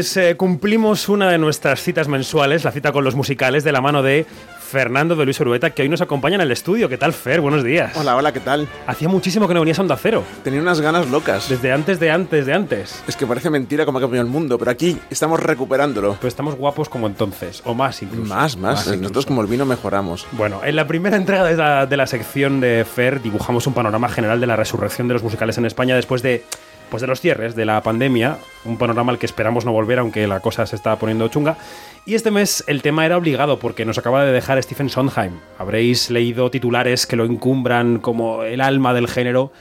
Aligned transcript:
Pues 0.00 0.16
eh, 0.16 0.34
cumplimos 0.34 1.10
una 1.10 1.30
de 1.30 1.36
nuestras 1.36 1.82
citas 1.82 2.08
mensuales, 2.08 2.64
la 2.64 2.72
cita 2.72 2.90
con 2.90 3.04
los 3.04 3.14
musicales, 3.14 3.64
de 3.64 3.70
la 3.70 3.82
mano 3.82 4.02
de 4.02 4.24
Fernando 4.58 5.14
de 5.14 5.26
Luis 5.26 5.38
Urueta, 5.40 5.74
que 5.74 5.82
hoy 5.82 5.90
nos 5.90 6.00
acompaña 6.00 6.36
en 6.36 6.40
el 6.40 6.50
estudio. 6.52 6.88
¿Qué 6.88 6.96
tal, 6.96 7.12
Fer? 7.12 7.42
Buenos 7.42 7.62
días. 7.62 7.94
Hola, 7.98 8.16
hola, 8.16 8.32
¿qué 8.32 8.40
tal? 8.40 8.66
Hacía 8.86 9.10
muchísimo 9.10 9.46
que 9.46 9.52
no 9.52 9.60
venías 9.60 9.78
a 9.78 9.82
Onda 9.82 9.98
Cero. 9.98 10.24
Tenía 10.42 10.62
unas 10.62 10.80
ganas 10.80 11.10
locas. 11.10 11.50
Desde 11.50 11.70
antes 11.70 12.00
de 12.00 12.10
antes 12.10 12.46
de 12.46 12.54
antes. 12.54 13.02
Es 13.06 13.14
que 13.14 13.26
parece 13.26 13.50
mentira 13.50 13.84
cómo 13.84 13.98
ha 13.98 14.00
cambiado 14.00 14.24
el 14.24 14.32
mundo, 14.32 14.56
pero 14.56 14.70
aquí 14.70 14.98
estamos 15.10 15.38
recuperándolo. 15.38 16.16
Pues 16.18 16.32
estamos 16.32 16.54
guapos 16.54 16.88
como 16.88 17.06
entonces, 17.06 17.60
o 17.66 17.74
más 17.74 18.00
incluso. 18.00 18.34
Más, 18.34 18.56
más. 18.56 18.86
Nosotros 18.96 19.26
como 19.26 19.42
el 19.42 19.48
vino 19.48 19.66
mejoramos. 19.66 20.26
Bueno, 20.32 20.62
en 20.64 20.76
la 20.76 20.86
primera 20.86 21.18
entrega 21.18 21.44
de 21.44 21.56
la, 21.56 21.84
de 21.84 21.96
la 21.98 22.06
sección 22.06 22.60
de 22.60 22.86
Fer 22.86 23.20
dibujamos 23.20 23.66
un 23.66 23.74
panorama 23.74 24.08
general 24.08 24.40
de 24.40 24.46
la 24.46 24.56
resurrección 24.56 25.08
de 25.08 25.14
los 25.14 25.22
musicales 25.22 25.58
en 25.58 25.66
España 25.66 25.94
después 25.94 26.22
de 26.22 26.42
pues 26.90 27.00
de 27.00 27.06
los 27.06 27.20
cierres 27.20 27.54
de 27.54 27.64
la 27.64 27.82
pandemia, 27.82 28.38
un 28.64 28.76
panorama 28.76 29.12
al 29.12 29.18
que 29.18 29.26
esperamos 29.26 29.64
no 29.64 29.72
volver, 29.72 29.98
aunque 29.98 30.26
la 30.26 30.40
cosa 30.40 30.66
se 30.66 30.76
está 30.76 30.96
poniendo 30.96 31.28
chunga. 31.28 31.56
Y 32.04 32.14
este 32.14 32.30
mes 32.30 32.64
el 32.66 32.82
tema 32.82 33.06
era 33.06 33.16
obligado 33.16 33.58
porque 33.58 33.84
nos 33.84 33.98
acaba 33.98 34.24
de 34.24 34.32
dejar 34.32 34.62
Stephen 34.62 34.88
Sondheim. 34.88 35.38
Habréis 35.58 36.10
leído 36.10 36.50
titulares 36.50 37.06
que 37.06 37.16
lo 37.16 37.24
encumbran 37.24 37.98
como 37.98 38.42
el 38.42 38.60
alma 38.60 38.92
del 38.92 39.08
género. 39.08 39.52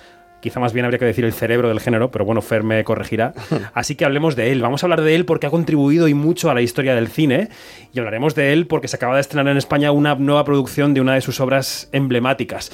Quizá 0.41 0.61
más 0.61 0.71
bien 0.71 0.85
habría 0.85 0.99
que 0.99 1.05
decir 1.05 1.25
el 1.25 1.33
cerebro 1.33 1.67
del 1.67 1.81
género, 1.81 2.11
pero 2.11 2.23
bueno, 2.23 2.41
Fer 2.41 2.63
me 2.63 2.83
corregirá. 2.85 3.33
Así 3.73 3.95
que 3.95 4.05
hablemos 4.05 4.35
de 4.35 4.51
él. 4.51 4.61
Vamos 4.61 4.81
a 4.81 4.85
hablar 4.85 5.01
de 5.01 5.15
él 5.15 5.25
porque 5.25 5.47
ha 5.47 5.49
contribuido 5.49 6.07
y 6.07 6.13
mucho 6.13 6.49
a 6.49 6.53
la 6.53 6.61
historia 6.61 6.95
del 6.95 7.09
cine. 7.09 7.49
Y 7.93 7.99
hablaremos 7.99 8.35
de 8.35 8.53
él 8.53 8.65
porque 8.65 8.87
se 8.87 8.95
acaba 8.95 9.15
de 9.15 9.21
estrenar 9.21 9.51
en 9.51 9.57
España 9.57 9.91
una 9.91 10.15
nueva 10.15 10.45
producción 10.45 10.93
de 10.93 11.01
una 11.01 11.15
de 11.15 11.21
sus 11.21 11.41
obras 11.41 11.89
emblemáticas. 11.91 12.71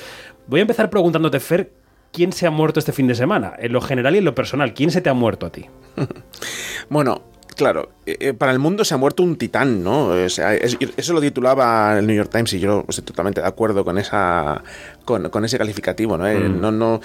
Voy 0.47 0.59
a 0.59 0.62
empezar 0.62 0.92
preguntándote, 0.92 1.40
Fer, 1.40 1.72
¿quién 2.16 2.32
se 2.32 2.48
ha 2.48 2.52
muerto 2.52 2.80
este 2.80 2.94
fin 2.94 3.08
de 3.08 3.16
semana? 3.16 3.54
En 3.60 3.74
lo 3.74 3.82
general 3.82 4.16
y 4.16 4.20
en 4.20 4.26
lo 4.26 4.34
personal, 4.34 4.74
¿quién 4.74 4.90
se 4.90 5.02
te 5.02 5.10
ha 5.10 5.14
muerto 5.14 5.46
a 5.46 5.52
ti? 5.52 5.66
bueno, 6.90 7.24
claro, 7.58 7.90
eh, 8.06 8.16
eh, 8.22 8.34
para 8.34 8.54
el 8.54 8.60
mundo 8.60 8.86
se 8.86 8.94
ha 8.94 8.98
muerto 8.98 9.22
un 9.22 9.36
titán, 9.36 9.84
¿no? 9.84 10.08
O 10.08 10.30
sea, 10.30 10.56
eso 10.56 11.14
lo 11.14 11.20
titulaba 11.20 12.00
el 12.00 12.08
New 12.08 12.16
York 12.16 12.30
Times 12.32 12.54
y 12.54 12.60
yo 12.60 12.86
estoy 12.88 13.04
totalmente 13.04 13.42
de 13.42 13.48
acuerdo 13.48 13.84
con 13.84 13.98
esa 13.98 14.64
con, 15.04 15.46
ese 15.46 15.58
calificativo, 15.58 16.18
¿no? 16.18 16.26
Eh, 16.26 16.40
mm. 16.40 16.62
no, 16.62 16.72
no 16.72 17.02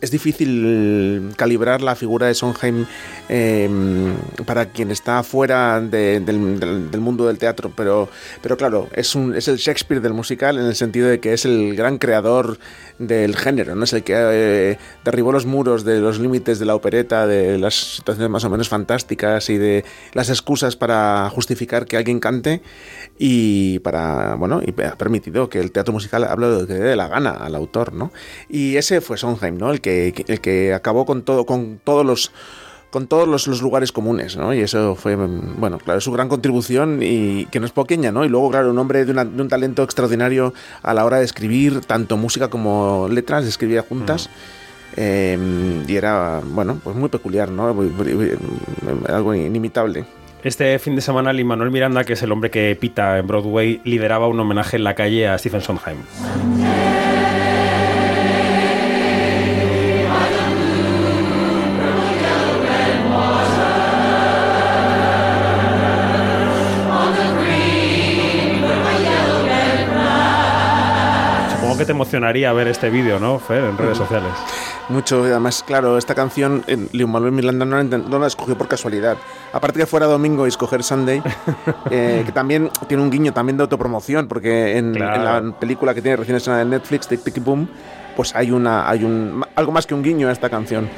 es 0.00 0.10
difícil 0.10 1.32
calibrar 1.36 1.82
la 1.82 1.96
figura 1.96 2.26
de 2.26 2.34
Sondheim 2.34 2.86
em, 3.28 4.14
para 4.46 4.66
quien 4.66 4.90
está 4.90 5.22
fuera 5.22 5.80
del, 5.80 6.38
mundo 7.00 7.26
del 7.26 7.38
teatro, 7.38 7.72
pero, 7.74 8.08
pero 8.42 8.56
claro, 8.56 8.88
es, 8.92 9.14
el 9.16 9.56
Shakespeare 9.56 10.00
del 10.00 10.14
musical 10.14 10.58
en 10.58 10.66
el 10.66 10.74
sentido 10.74 11.08
de 11.08 11.20
que 11.20 11.32
es 11.32 11.44
el 11.44 11.74
gran 11.74 11.98
creador 11.98 12.58
del 12.98 13.36
género, 13.36 13.74
¿no? 13.74 13.84
es 13.84 13.92
el 13.92 14.02
que 14.02 14.14
eh, 14.16 14.78
derribó 15.04 15.32
los 15.32 15.46
muros 15.46 15.84
de 15.84 16.00
los 16.00 16.18
límites 16.18 16.58
de 16.58 16.66
la 16.66 16.74
opereta, 16.74 17.26
de 17.26 17.58
las 17.58 17.96
situaciones 17.96 18.30
más 18.30 18.44
o 18.44 18.50
menos 18.50 18.68
fantásticas 18.68 19.50
y 19.50 19.58
de 19.58 19.84
las 20.12 20.30
excusas 20.30 20.76
para 20.76 21.28
justificar 21.30 21.86
que 21.86 21.96
alguien 21.96 22.20
cante 22.20 22.62
y 23.18 23.78
para 23.80 24.34
bueno 24.34 24.60
y 24.64 24.80
ha 24.82 24.96
permitido 24.96 25.48
que 25.48 25.58
el 25.58 25.72
teatro 25.72 25.92
musical 25.92 26.24
hable 26.24 26.48
de 26.48 26.60
lo 26.60 26.66
que 26.66 26.74
dé 26.74 26.96
la 26.96 27.08
gana 27.08 27.30
al 27.30 27.54
autor, 27.54 27.92
¿no? 27.92 28.12
Y 28.48 28.76
ese 28.76 29.00
fue 29.00 29.16
Sondheim, 29.16 29.56
¿no? 29.56 29.70
El 29.70 29.80
que, 29.80 29.87
el 29.88 30.40
que 30.40 30.74
acabó 30.74 31.06
con 31.06 31.22
todo, 31.22 31.46
con 31.46 31.80
todos 31.84 32.04
los 32.04 32.32
con 32.90 33.06
todos 33.06 33.28
los, 33.28 33.60
lugares 33.60 33.92
comunes, 33.92 34.36
¿no? 34.36 34.54
Y 34.54 34.60
eso 34.60 34.94
fue, 34.94 35.14
bueno, 35.14 35.78
claro, 35.78 36.00
su 36.00 36.10
gran 36.10 36.28
contribución 36.28 37.00
y 37.02 37.44
que 37.46 37.60
no 37.60 37.66
es 37.66 37.72
pequeña, 37.72 38.12
¿no? 38.12 38.24
Y 38.24 38.28
luego, 38.28 38.50
claro, 38.50 38.70
un 38.70 38.78
hombre 38.78 39.04
de, 39.04 39.12
un 39.12 39.48
talento 39.48 39.82
extraordinario 39.82 40.54
a 40.82 40.94
la 40.94 41.04
hora 41.04 41.18
de 41.18 41.24
escribir 41.24 41.80
tanto 41.82 42.16
música 42.16 42.48
como 42.48 43.08
letras, 43.10 43.44
escribía 43.44 43.82
juntas. 43.82 44.30
Em, 44.96 45.84
y 45.86 45.96
era, 45.96 46.40
bueno, 46.42 46.80
pues 46.82 46.96
muy 46.96 47.10
peculiar, 47.10 47.50
¿no? 47.50 47.68
Algo 49.06 49.34
inimitable. 49.34 50.06
Este 50.42 50.78
fin 50.78 50.96
de 50.96 51.02
semana, 51.02 51.32
Lin 51.32 51.46
Manuel 51.46 51.70
Miranda, 51.70 52.04
que 52.04 52.14
es 52.14 52.22
el 52.22 52.32
hombre 52.32 52.50
que 52.50 52.76
pita 52.80 53.18
en 53.18 53.26
Broadway, 53.26 53.80
lideraba 53.84 54.28
un 54.28 54.40
homenaje 54.40 54.76
en 54.76 54.84
la 54.84 54.94
calle 54.94 55.28
a 55.28 55.36
Stephen 55.36 55.60
Sondheim. 55.60 55.98
Te 71.88 71.92
emocionaría 71.92 72.52
ver 72.52 72.68
este 72.68 72.90
vídeo, 72.90 73.18
¿no, 73.18 73.38
Fer, 73.38 73.64
en 73.64 73.78
redes 73.78 73.96
sociales? 73.96 74.30
Mucho, 74.90 75.22
además, 75.24 75.64
claro, 75.66 75.96
esta 75.96 76.14
canción, 76.14 76.62
Leon 76.92 77.10
Manuel 77.10 77.32
Miranda 77.32 77.64
no, 77.64 78.18
la 78.18 78.26
escogió 78.26 78.58
por 78.58 78.68
casualidad. 78.68 79.16
Aparte 79.54 79.78
que 79.80 79.86
fuera 79.86 80.04
domingo 80.04 80.44
y 80.44 80.50
escoger 80.50 80.82
Sunday, 80.82 81.22
eh, 81.90 82.24
que 82.26 82.32
también 82.32 82.68
tiene 82.88 83.02
un 83.02 83.08
guiño 83.08 83.32
también 83.32 83.56
de 83.56 83.62
autopromoción, 83.62 84.28
porque 84.28 84.76
en, 84.76 84.92
la 84.98 85.42
película 85.58 85.94
que 85.94 86.02
tiene 86.02 86.18
recién 86.18 86.36
estrenada 86.36 86.62
en 86.62 86.68
Netflix, 86.68 87.08
Tic 87.08 87.22
Tic 87.22 87.42
Boom, 87.42 87.70
pues 88.14 88.36
hay, 88.36 88.50
una, 88.50 88.86
hay 88.86 89.02
un, 89.02 89.42
algo 89.54 89.72
más 89.72 89.86
que 89.86 89.94
un 89.94 90.02
guiño 90.02 90.28
a 90.28 90.32
esta 90.32 90.50
canción. 90.50 90.90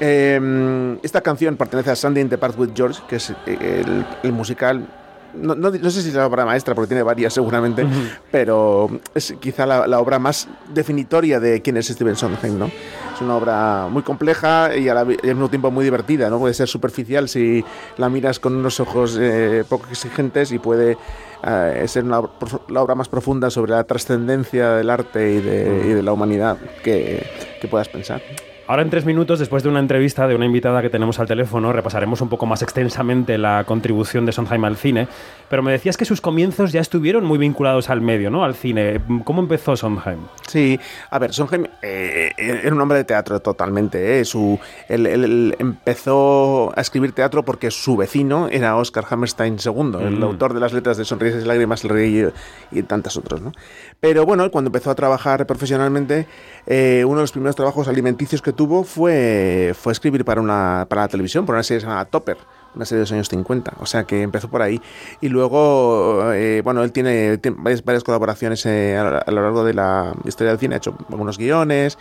Em, 0.00 0.96
esta 1.02 1.20
canción 1.20 1.58
pertenece 1.58 1.90
a 1.90 1.96
Sunday 1.96 2.22
in 2.22 2.30
the 2.30 2.38
Park 2.38 2.58
with 2.58 2.70
George, 2.74 3.02
que 3.06 3.16
es 3.16 3.34
eh, 3.44 3.84
el 4.22 4.32
musical 4.32 4.88
no, 5.34 5.54
no, 5.54 5.90
sé 5.90 6.02
si 6.02 6.08
es 6.08 6.14
la 6.14 6.26
obra 6.26 6.44
maestra, 6.44 6.74
porque 6.74 6.88
tiene 6.88 7.02
varias 7.02 7.32
seguramente, 7.32 7.86
pero 8.30 8.90
es 9.14 9.34
quizá 9.40 9.66
la, 9.66 10.00
obra 10.00 10.18
más 10.18 10.48
definitoria 10.72 11.40
de 11.40 11.62
quién 11.62 11.76
es 11.76 11.88
Steven 11.88 12.16
Sondheim, 12.16 12.58
¿no? 12.58 12.66
Es 12.66 13.20
una 13.20 13.36
obra 13.36 13.88
muy 13.90 14.02
compleja 14.02 14.76
y 14.76 14.88
al 14.88 15.06
mismo 15.06 15.48
tiempo 15.48 15.70
muy 15.70 15.84
divertida, 15.84 16.30
¿no? 16.30 16.38
Puede 16.38 16.54
ser 16.54 16.68
superficial 16.68 17.28
si 17.28 17.64
la 17.98 18.08
miras 18.08 18.38
con 18.40 18.56
unos 18.56 18.80
ojos 18.80 19.18
eh, 19.20 19.64
poco 19.68 19.86
exigentes 19.90 20.52
y 20.52 20.58
puede 20.58 20.96
eh, 21.44 21.84
ser 21.86 22.04
la 22.04 22.20
obra 22.20 22.94
más 22.94 23.08
profunda 23.08 23.50
sobre 23.50 23.72
la 23.72 23.84
trascendencia 23.84 24.70
del 24.72 24.90
arte 24.90 25.32
y 25.32 25.40
de, 25.40 26.02
la 26.02 26.12
humanidad 26.12 26.58
que, 26.82 27.26
que 27.60 27.68
puedas 27.68 27.88
pensar. 27.88 28.22
Ahora 28.70 28.82
en 28.82 28.90
tres 28.90 29.04
minutos, 29.04 29.40
después 29.40 29.64
de 29.64 29.68
una 29.68 29.80
entrevista 29.80 30.28
de 30.28 30.36
una 30.36 30.46
invitada 30.46 30.80
que 30.80 30.90
tenemos 30.90 31.18
al 31.18 31.26
teléfono, 31.26 31.72
repasaremos 31.72 32.20
un 32.20 32.28
poco 32.28 32.46
más 32.46 32.62
extensamente 32.62 33.36
la 33.36 33.64
contribución 33.64 34.26
de 34.26 34.30
Sondheim 34.30 34.64
al 34.64 34.76
cine, 34.76 35.08
pero 35.48 35.60
me 35.60 35.72
decías 35.72 35.96
que 35.96 36.04
sus 36.04 36.20
comienzos 36.20 36.70
ya 36.70 36.80
estuvieron 36.80 37.24
muy 37.24 37.36
vinculados 37.36 37.90
al 37.90 38.00
medio, 38.00 38.30
¿no? 38.30 38.44
Al 38.44 38.54
cine. 38.54 39.00
¿Cómo 39.24 39.40
empezó 39.40 39.76
Sondheim? 39.76 40.20
Sí, 40.46 40.78
a 41.10 41.18
ver, 41.18 41.32
Sondheim 41.32 41.66
eh, 41.82 42.30
era 42.38 42.72
un 42.72 42.80
hombre 42.80 42.98
de 42.98 43.04
teatro 43.04 43.40
totalmente. 43.40 44.20
¿eh? 44.20 44.24
Su, 44.24 44.60
él, 44.88 45.56
empezó 45.58 46.72
a 46.78 46.80
escribir 46.80 47.10
teatro 47.10 47.44
porque 47.44 47.72
su 47.72 47.96
vecino 47.96 48.46
era 48.46 48.76
Oscar 48.76 49.04
Hammerstein 49.10 49.56
II, 49.56 49.96
el 50.00 50.20
mm. 50.20 50.22
autor 50.22 50.54
de 50.54 50.60
las 50.60 50.72
letras 50.72 50.96
de 50.96 51.04
Sonrisas 51.04 51.42
y 51.42 51.46
Lágrimas, 51.48 51.82
El 51.82 51.90
Rey 51.90 52.30
y, 52.70 52.78
y 52.78 52.82
tantas 52.84 53.16
otros, 53.16 53.40
¿no? 53.40 53.50
Pero 53.98 54.24
bueno, 54.24 54.48
cuando 54.52 54.68
empezó 54.68 54.92
a 54.92 54.94
trabajar 54.94 55.44
profesionalmente, 55.44 56.28
eh, 56.68 57.02
uno 57.04 57.16
de 57.16 57.22
los 57.24 57.32
primeros 57.32 57.56
trabajos 57.56 57.88
alimenticios 57.88 58.40
que 58.40 58.59
tuvo 58.60 58.84
fue, 58.84 59.72
fue 59.74 59.90
escribir 59.90 60.22
para, 60.22 60.38
una, 60.38 60.84
para 60.86 61.00
la 61.00 61.08
televisión, 61.08 61.46
por 61.46 61.54
una 61.54 61.62
serie 61.62 61.80
llamada 61.80 62.04
Topper 62.04 62.36
una 62.74 62.84
serie 62.84 62.98
de 62.98 63.02
los 63.02 63.12
años 63.12 63.28
50, 63.28 63.74
o 63.80 63.86
sea 63.86 64.04
que 64.04 64.22
empezó 64.22 64.48
por 64.48 64.62
ahí. 64.62 64.80
Y 65.20 65.28
luego, 65.28 66.32
eh, 66.32 66.60
bueno, 66.62 66.82
él 66.84 66.92
tiene, 66.92 67.40
varias, 67.56 68.04
colaboraciones 68.04 68.64
eh, 68.66 68.96
a, 68.96 69.30
lo 69.30 69.42
largo 69.42 69.64
de 69.64 69.74
la 69.74 70.14
historia 70.24 70.50
del 70.50 70.60
cine, 70.60 70.74
ha 70.74 70.78
hecho 70.78 70.96
algunos 71.08 71.38
guiones 71.38 71.98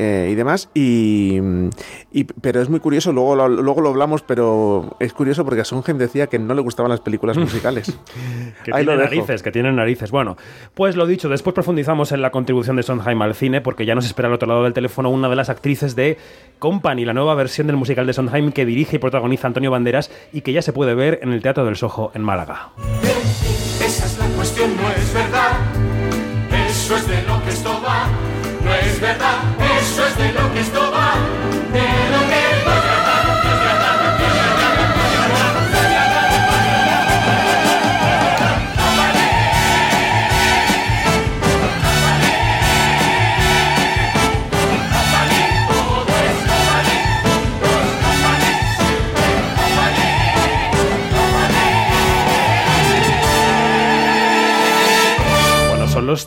eh, 0.00 0.28
y 0.30 0.36
demás, 0.36 0.70
y, 0.74 1.40
pero 2.40 2.62
es 2.62 2.68
muy 2.68 2.78
curioso, 2.78 3.12
luego 3.12 3.34
lo, 3.34 3.48
luego 3.48 3.80
lo 3.80 3.88
hablamos, 3.88 4.22
pero 4.22 4.96
es 5.00 5.12
curioso 5.12 5.44
porque 5.44 5.62
a 5.62 5.64
Sondheim 5.64 5.98
decía 5.98 6.28
que 6.28 6.38
no 6.38 6.54
le 6.54 6.60
gustaban 6.60 6.88
las 6.88 7.00
películas 7.00 7.36
musicales. 7.36 7.98
que 8.64 8.70
tienen 8.70 8.96
narices, 8.96 9.42
que 9.42 9.50
tienen 9.50 9.74
narices. 9.74 10.12
Bueno, 10.12 10.36
pues 10.74 10.94
lo 10.94 11.04
dicho, 11.04 11.28
después 11.28 11.52
profundizamos 11.52 12.12
en 12.12 12.22
la 12.22 12.30
contribución 12.30 12.76
de 12.76 12.84
Sondheim 12.84 13.20
al 13.22 13.34
cine, 13.34 13.60
porque 13.60 13.86
ya 13.86 13.96
nos 13.96 14.06
espera 14.06 14.28
al 14.28 14.34
otro 14.34 14.46
lado 14.46 14.62
del 14.62 14.72
teléfono 14.72 15.10
una 15.10 15.28
de 15.28 15.34
las 15.34 15.50
actrices 15.50 15.96
de 15.96 16.16
Company, 16.60 17.04
la 17.04 17.12
nueva 17.12 17.34
versión 17.34 17.66
del 17.66 17.76
musical 17.76 18.06
de 18.06 18.12
Sondheim 18.12 18.52
que 18.52 18.64
dirige 18.64 18.96
y 18.96 18.98
protagoniza 19.00 19.48
Antonio 19.48 19.72
Banderas, 19.72 20.12
y 20.32 20.42
que 20.42 20.52
ya 20.52 20.62
se 20.62 20.72
puede 20.72 20.94
ver 20.94 21.18
en 21.22 21.32
el 21.32 21.42
Teatro 21.42 21.64
del 21.64 21.74
Sojo 21.74 22.12
en 22.14 22.22
Málaga. 22.22 22.70
Esa 23.84 24.06
es 24.06 24.16
la 24.16 24.26
cuestión, 24.36 24.76
no 24.76 24.88
es 24.90 25.12
verdad. 25.12 25.67
De 30.18 30.32
lo 30.32 30.52
que 30.52 30.60
esto 30.60 30.87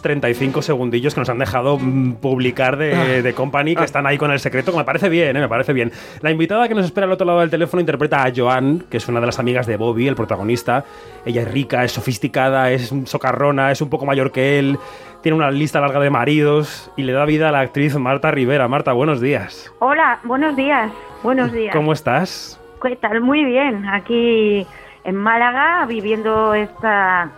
los 0.01 0.03
35 0.03 0.63
segundillos 0.63 1.13
que 1.13 1.21
nos 1.21 1.29
han 1.29 1.37
dejado 1.37 1.77
mm, 1.77 2.15
publicar 2.15 2.77
de, 2.77 3.21
de 3.21 3.33
Company, 3.33 3.75
que 3.75 3.83
están 3.83 4.07
ahí 4.07 4.17
con 4.17 4.31
el 4.31 4.39
secreto, 4.39 4.71
que 4.71 4.77
me 4.77 4.83
parece 4.83 5.09
bien, 5.09 5.37
¿eh? 5.37 5.39
me 5.39 5.47
parece 5.47 5.73
bien. 5.73 5.91
La 6.21 6.31
invitada 6.31 6.67
que 6.67 6.73
nos 6.73 6.85
espera 6.85 7.05
al 7.05 7.11
otro 7.11 7.27
lado 7.27 7.41
del 7.41 7.51
teléfono 7.51 7.79
interpreta 7.79 8.23
a 8.23 8.31
Joan, 8.35 8.85
que 8.89 8.97
es 8.97 9.07
una 9.07 9.19
de 9.19 9.27
las 9.27 9.37
amigas 9.37 9.67
de 9.67 9.77
Bobby, 9.77 10.07
el 10.07 10.15
protagonista. 10.15 10.85
Ella 11.23 11.43
es 11.43 11.51
rica, 11.51 11.83
es 11.83 11.91
sofisticada, 11.91 12.71
es 12.71 12.93
socarrona, 13.05 13.71
es 13.71 13.81
un 13.81 13.89
poco 13.89 14.05
mayor 14.05 14.31
que 14.31 14.57
él, 14.57 14.79
tiene 15.21 15.35
una 15.35 15.51
lista 15.51 15.79
larga 15.79 15.99
de 15.99 16.09
maridos 16.09 16.91
y 16.97 17.03
le 17.03 17.13
da 17.13 17.25
vida 17.25 17.49
a 17.49 17.51
la 17.51 17.59
actriz 17.59 17.95
Marta 17.95 18.31
Rivera. 18.31 18.67
Marta, 18.67 18.93
buenos 18.93 19.21
días. 19.21 19.71
Hola, 19.79 20.19
buenos 20.23 20.55
días. 20.55 20.91
Buenos 21.21 21.51
días. 21.53 21.75
¿Cómo 21.75 21.93
estás? 21.93 22.59
¿Qué 22.81 22.95
tal? 22.95 23.21
Muy 23.21 23.45
bien. 23.45 23.87
Aquí 23.87 24.65
en 25.03 25.15
Málaga 25.15 25.85
viviendo 25.85 26.55
esta 26.55 27.31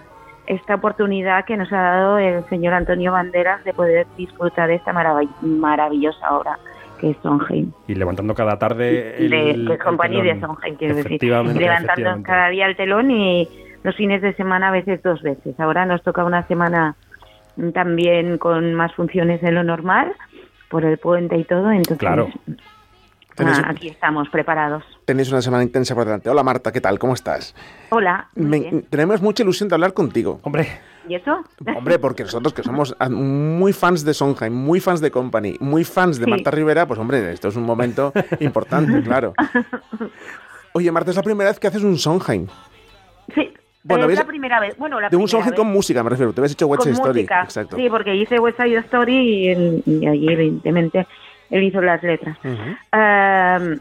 esta 0.48 0.76
oportunidad 0.76 1.46
que 1.46 1.58
nos 1.58 1.72
ha 1.72 1.82
dado 1.82 2.18
el 2.18 2.44
señor 2.50 2.74
Antonio 2.74 3.12
Banderas 3.12 3.64
de 3.64 3.74
poder 3.74 4.08
disfrutar 4.18 4.68
de 4.68 4.76
esta 4.76 4.94
marav 4.94 5.26
maravillosa 5.42 6.36
obra 6.36 6.60
que 7.00 7.12
es 7.12 7.18
Sondheim. 7.22 7.72
Y 7.88 7.96
levantando 7.96 8.34
cada 8.34 8.58
tarde 8.58 9.18
el, 9.18 9.30
de, 9.30 9.72
de 9.72 9.78
compañía 9.78 10.24
de 10.24 10.40
Sondheim, 10.40 10.76
quiero 10.76 10.96
decir. 10.96 11.22
Levantando 11.22 12.24
cada 12.24 12.50
día 12.50 12.66
el 12.68 12.76
telón 12.76 13.12
y 13.12 13.48
los 13.84 13.96
fines 13.96 14.22
de 14.22 14.34
semana 14.34 14.70
a 14.70 14.72
veces 14.72 15.02
dos 15.04 15.22
veces. 15.22 15.60
Ahora 15.60 15.86
nos 15.86 16.02
toca 16.02 16.24
una 16.24 16.48
semana 16.48 16.96
también 17.74 18.38
con 18.38 18.74
más 18.74 18.94
funciones 18.96 19.42
de 19.42 19.52
lo 19.52 19.64
normal 19.64 20.14
por 20.70 20.86
el 20.86 20.98
puente 20.98 21.38
y 21.38 21.44
todo, 21.44 21.70
entonces 21.72 22.00
claro. 22.00 22.30
Ah, 23.38 23.64
aquí 23.68 23.88
estamos 23.88 24.30
preparados. 24.30 24.84
Tenéis 25.06 25.32
una 25.32 25.42
semana 25.42 25.64
intensa 25.64 25.96
por 25.96 26.06
delante. 26.06 26.30
Hola 26.30 26.44
Marta, 26.44 26.72
¿qué 26.72 26.82
tal? 26.82 27.00
¿Cómo 27.00 27.14
estás? 27.14 27.56
Hola. 27.90 28.28
Me, 28.36 28.84
tenemos 28.90 29.22
mucha 29.22 29.44
ilusión 29.44 29.70
de 29.70 29.76
hablar 29.76 29.94
contigo. 29.94 30.40
Hombre. 30.44 30.68
¿Y 31.08 31.16
eso? 31.16 31.44
Hombre, 31.78 32.00
porque 32.00 32.24
nosotros 32.24 32.54
que 32.54 32.64
somos 32.64 32.96
muy 33.10 33.74
fans 33.74 34.06
de 34.06 34.14
Sondheim, 34.14 34.54
muy 34.54 34.80
fans 34.80 35.02
de 35.02 35.12
Company, 35.12 35.58
muy 35.60 35.84
fans 35.84 36.20
de 36.20 36.26
sí. 36.26 36.30
Marta 36.30 36.52
Rivera, 36.52 36.86
pues 36.88 37.00
hombre, 37.00 37.32
esto 37.32 37.48
es 37.48 37.56
un 37.56 37.64
momento 37.64 38.14
importante, 38.40 39.02
claro. 39.02 39.34
Oye, 40.74 40.92
Marta, 40.92 41.12
es 41.12 41.18
la 41.18 41.24
primera 41.24 41.50
vez 41.50 41.60
que 41.60 41.68
haces 41.68 41.84
un 41.84 41.98
Sondheim. 41.98 42.48
Sí, 43.34 43.54
bueno, 43.84 44.10
es 44.10 44.18
la 44.18 44.26
primera 44.26 44.60
vez. 44.60 44.78
Bueno, 44.78 45.00
la 45.02 45.10
de 45.10 45.18
un 45.18 45.28
Sondheim 45.28 45.56
con 45.56 45.68
música, 45.68 46.04
me 46.04 46.10
refiero. 46.10 46.34
Te 46.34 46.40
habías 46.40 46.54
hecho 46.54 46.68
West 46.68 46.84
Side 46.84 46.94
Story. 46.94 47.22
Música. 47.22 47.44
Exacto. 47.44 47.76
Sí, 47.76 47.90
porque 47.90 48.16
hice 48.16 48.40
West 48.40 48.58
Side 48.58 48.78
Story 48.78 49.16
y, 49.16 49.84
y 49.86 50.08
allí, 50.08 50.32
evidentemente, 50.32 51.06
él 51.54 51.64
hizo 51.64 51.82
las 51.82 52.02
letras. 52.02 52.36
Uh 52.44 52.50
-huh. 52.50 53.80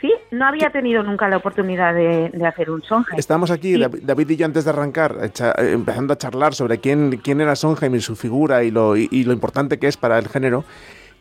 sí, 0.00 0.12
no 0.30 0.44
había 0.44 0.70
tenido 0.70 1.02
nunca 1.02 1.28
la 1.28 1.38
oportunidad 1.38 1.94
de, 1.94 2.30
de 2.30 2.46
hacer 2.46 2.70
un 2.70 2.82
Sondheim. 2.82 3.18
Estábamos 3.18 3.50
aquí, 3.50 3.74
sí. 3.74 4.00
David 4.02 4.30
y 4.30 4.36
yo, 4.36 4.46
antes 4.46 4.64
de 4.64 4.70
arrancar, 4.70 5.16
empezando 5.56 6.12
a 6.12 6.16
charlar 6.16 6.52
sobre 6.54 6.78
quién, 6.78 7.18
quién 7.24 7.40
era 7.40 7.56
Sondheim 7.56 7.94
y 7.94 8.00
su 8.00 8.14
figura 8.14 8.62
y 8.62 8.70
lo, 8.70 8.96
y, 8.96 9.08
y 9.10 9.24
lo 9.24 9.32
importante 9.32 9.78
que 9.78 9.88
es 9.88 9.96
para 9.96 10.18
el 10.18 10.28
género. 10.28 10.64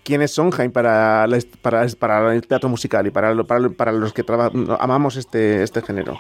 ¿Quién 0.04 0.22
es 0.24 0.34
Sondheim 0.34 0.72
para, 0.72 1.28
para, 1.62 1.86
para 2.00 2.34
el 2.34 2.42
teatro 2.48 2.70
musical 2.70 3.06
y 3.06 3.12
para, 3.12 3.36
para, 3.44 3.70
para 3.70 3.92
los 3.92 4.14
que 4.14 4.24
amamos 4.80 5.16
este, 5.16 5.62
este 5.62 5.82
género? 5.84 6.20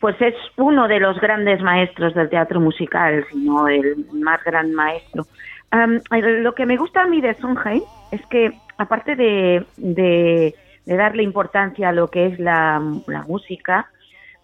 Pues 0.00 0.16
es 0.20 0.34
uno 0.56 0.88
de 0.88 0.98
los 0.98 1.20
grandes 1.20 1.60
maestros 1.60 2.14
del 2.14 2.30
teatro 2.30 2.58
musical, 2.60 3.22
sino 3.30 3.68
el 3.68 4.06
más 4.14 4.42
gran 4.42 4.72
maestro. 4.72 5.26
Um, 5.72 6.00
lo 6.42 6.54
que 6.54 6.64
me 6.64 6.78
gusta 6.78 7.02
a 7.02 7.06
mí 7.06 7.20
de 7.20 7.34
Sondheim 7.34 7.82
es 8.10 8.22
que, 8.30 8.52
aparte 8.80 9.14
de, 9.14 9.66
de, 9.76 10.54
de 10.86 10.96
darle 10.96 11.22
importancia 11.22 11.90
a 11.90 11.92
lo 11.92 12.08
que 12.08 12.26
es 12.26 12.40
la, 12.40 12.82
la, 13.06 13.22
música, 13.24 13.90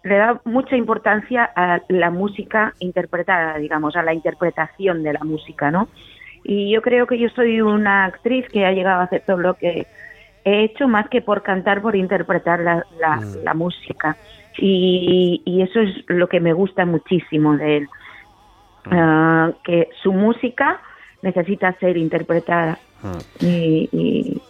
le 0.03 0.15
da 0.15 0.39
mucha 0.45 0.77
importancia 0.77 1.43
a 1.55 1.81
la 1.89 2.11
música 2.11 2.75
interpretada, 2.77 3.57
digamos, 3.57 3.95
a 3.95 4.03
la 4.03 4.13
interpretación 4.13 5.01
de 5.01 5.13
la 5.13 5.23
música, 5.23 5.71
¿no? 5.71 5.87
Y 6.43 6.71
yo 6.71 6.83
creo 6.83 7.07
que 7.07 7.17
yo 7.17 7.29
soy 7.29 7.61
una 7.61 8.05
actriz 8.05 8.47
que 8.49 8.63
ha 8.63 8.71
llegado 8.71 9.01
a 9.01 9.05
hacer 9.05 9.23
todo 9.25 9.37
lo 9.37 9.55
que 9.55 9.87
he 10.45 10.63
hecho, 10.63 10.87
más 10.87 11.09
que 11.09 11.23
por 11.23 11.41
cantar, 11.41 11.81
por 11.81 11.95
interpretar 11.95 12.59
la, 12.59 12.85
la, 12.99 13.15
mm. 13.15 13.43
la 13.43 13.53
música. 13.55 14.17
Y, 14.59 15.41
y, 15.45 15.63
eso 15.63 15.79
es 15.81 16.05
lo 16.07 16.29
que 16.29 16.39
me 16.39 16.53
gusta 16.53 16.85
muchísimo 16.85 17.57
de 17.57 17.77
él, 17.77 17.87
uh, 18.85 19.53
que 19.63 19.89
su 20.03 20.13
música 20.13 20.79
necesita 21.23 21.73
ser 21.79 21.97
interpretada 21.97 22.77
y, 23.39 23.89
y, 23.91 24.41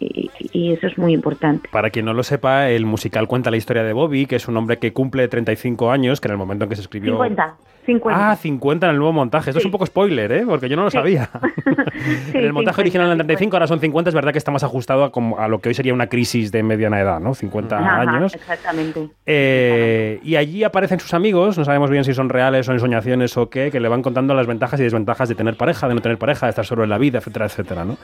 y, 0.53 0.71
eso 0.73 0.87
es 0.87 0.97
muy 0.97 1.13
importante. 1.13 1.69
Para 1.71 1.89
quien 1.89 2.05
no 2.05 2.13
lo 2.13 2.23
sepa, 2.23 2.69
el 2.69 2.85
musical 2.85 3.27
cuenta 3.27 3.51
la 3.51 3.57
historia 3.57 3.83
de 3.83 3.93
Bobby, 3.93 4.25
que 4.25 4.37
es 4.37 4.47
un 4.47 4.57
hombre 4.57 4.79
que 4.79 4.93
cumple 4.93 5.27
35 5.27 5.91
años, 5.91 6.21
que 6.21 6.27
en 6.27 6.33
el 6.33 6.37
momento 6.37 6.65
en 6.65 6.69
que 6.69 6.75
se 6.75 6.81
escribió... 6.81 7.13
50. 7.13 7.57
50. 7.87 8.31
Ah, 8.31 8.35
50 8.35 8.85
en 8.85 8.91
el 8.91 8.97
nuevo 8.97 9.13
montaje. 9.13 9.49
Esto 9.49 9.59
sí. 9.59 9.63
es 9.63 9.65
un 9.65 9.71
poco 9.71 9.85
spoiler, 9.85 10.29
¿eh? 10.31 10.43
Porque 10.45 10.67
yo 10.67 10.75
no 10.75 10.83
lo 10.83 10.91
sí. 10.91 10.97
sabía. 10.97 11.29
sí, 12.31 12.37
en 12.37 12.43
el 12.43 12.53
montaje 12.53 12.75
50, 12.75 12.81
original 12.81 13.05
en 13.07 13.11
el 13.13 13.17
35, 13.19 13.55
ahora 13.55 13.67
son 13.67 13.79
50. 13.79 14.09
Es 14.09 14.13
verdad 14.13 14.33
que 14.33 14.37
está 14.37 14.51
más 14.51 14.63
ajustado 14.63 15.05
a, 15.05 15.11
como, 15.11 15.39
a, 15.39 15.47
lo 15.47 15.59
que 15.59 15.69
hoy 15.69 15.75
sería 15.75 15.93
una 15.93 16.07
crisis 16.07 16.51
de 16.51 16.63
mediana 16.63 16.99
edad, 16.99 17.21
¿no? 17.21 17.33
50 17.33 17.77
Ajá, 17.77 18.01
años. 18.01 18.35
Exactamente. 18.35 19.09
Eh, 19.25 20.19
y 20.21 20.35
allí 20.35 20.65
aparecen 20.65 20.99
sus 20.99 21.13
amigos, 21.13 21.57
no 21.57 21.63
sabemos 21.63 21.89
bien 21.89 22.03
si 22.03 22.13
son 22.13 22.27
reales 22.27 22.67
o 22.67 22.73
ensoñaciones 22.73 23.37
o 23.37 23.49
qué, 23.49 23.71
que 23.71 23.79
le 23.79 23.87
van 23.87 24.01
contando 24.01 24.33
las 24.33 24.47
ventajas 24.47 24.79
y 24.81 24.83
desventajas 24.83 25.29
de 25.29 25.35
tener 25.35 25.55
pareja, 25.55 25.87
de 25.87 25.95
no 25.95 26.01
tener 26.01 26.17
pareja, 26.17 26.45
de 26.47 26.49
estar 26.49 26.65
solo 26.65 26.83
en 26.83 26.89
la 26.89 26.97
vida, 26.97 27.19
etcétera, 27.19 27.45
etcétera, 27.45 27.85
¿no? 27.85 27.97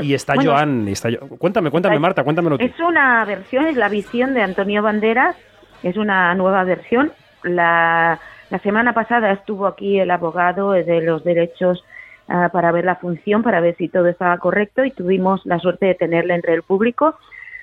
Y 0.00 0.14
está 0.14 0.34
bueno, 0.34 0.52
Joan, 0.52 0.86
y 0.88 0.92
está. 0.92 1.08
Cuéntame, 1.38 1.72
cuéntame, 1.72 1.98
Marta, 1.98 2.22
cuéntamelo 2.22 2.56
tú. 2.56 2.64
Es 2.64 2.78
una 2.78 3.24
versión, 3.24 3.66
es 3.66 3.76
la 3.76 3.88
visión 3.88 4.32
de 4.32 4.42
Antonio 4.42 4.80
Banderas, 4.80 5.34
es 5.82 5.96
una 5.96 6.36
nueva 6.36 6.62
versión. 6.62 7.12
La 7.42 8.20
la 8.50 8.58
semana 8.60 8.92
pasada 8.92 9.32
estuvo 9.32 9.66
aquí 9.66 9.98
el 9.98 10.10
abogado 10.10 10.72
de 10.72 11.00
los 11.02 11.24
derechos 11.24 11.84
uh, 12.28 12.50
para 12.50 12.72
ver 12.72 12.84
la 12.84 12.96
función, 12.96 13.42
para 13.42 13.60
ver 13.60 13.76
si 13.76 13.88
todo 13.88 14.06
estaba 14.06 14.38
correcto 14.38 14.84
y 14.84 14.90
tuvimos 14.90 15.44
la 15.44 15.58
suerte 15.58 15.86
de 15.86 15.94
tenerle 15.94 16.34
entre 16.34 16.54
el 16.54 16.62
público. 16.62 17.16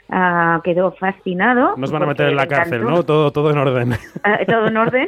Uh, 0.10 0.62
quedó 0.62 0.92
fascinado. 0.92 1.76
Nos 1.78 1.92
van 1.92 2.04
a 2.04 2.08
meter 2.08 2.30
en 2.30 2.36
la 2.36 2.48
cárcel, 2.48 2.84
¿no? 2.84 3.04
Todo, 3.04 3.32
todo 3.32 3.52
en 3.52 3.58
orden. 3.58 3.94
Uh, 3.94 4.46
todo 4.46 4.68
en 4.68 4.78
orden. 4.78 5.08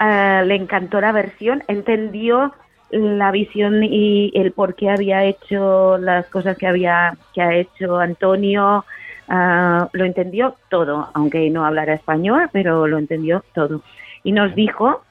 le 0.48 0.54
encantó 0.54 1.00
la 1.00 1.12
versión, 1.12 1.62
entendió 1.68 2.54
la 2.90 3.30
visión 3.30 3.84
y 3.84 4.32
el 4.34 4.52
por 4.52 4.74
qué 4.74 4.90
había 4.90 5.24
hecho 5.24 5.98
las 5.98 6.26
cosas 6.26 6.56
que 6.56 6.66
había 6.66 7.16
que 7.34 7.42
ha 7.42 7.54
hecho 7.54 7.98
Antonio. 7.98 8.84
Lo 9.30 10.04
entendió 10.04 10.56
todo, 10.68 11.08
aunque 11.14 11.48
no 11.50 11.64
hablara 11.64 11.94
español, 11.94 12.48
pero 12.52 12.86
lo 12.86 12.98
entendió 12.98 13.44
todo 13.54 13.82
y 14.22 14.32
nos 14.32 14.54
dijo 14.54 15.02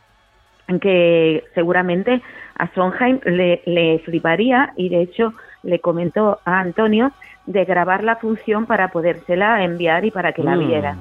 que 0.82 1.44
seguramente 1.56 2.22
a 2.56 2.72
Sondheim 2.74 3.20
le, 3.26 3.62
le, 3.66 4.00
fliparía 4.00 4.74
y 4.76 4.90
de 4.90 5.02
hecho 5.02 5.34
le 5.64 5.80
comentó 5.80 6.40
a 6.46 6.60
Antonio 6.60 7.12
de 7.46 7.66
grabar 7.66 8.04
la 8.04 8.18
función 8.18 8.66
para 8.66 8.90
podérsela 8.90 9.64
enviar 9.64 10.06
y 10.06 10.12
para 10.12 10.34
que 10.34 10.44
la 10.44 10.56
viera. 10.56 10.94
Mm. 10.94 11.00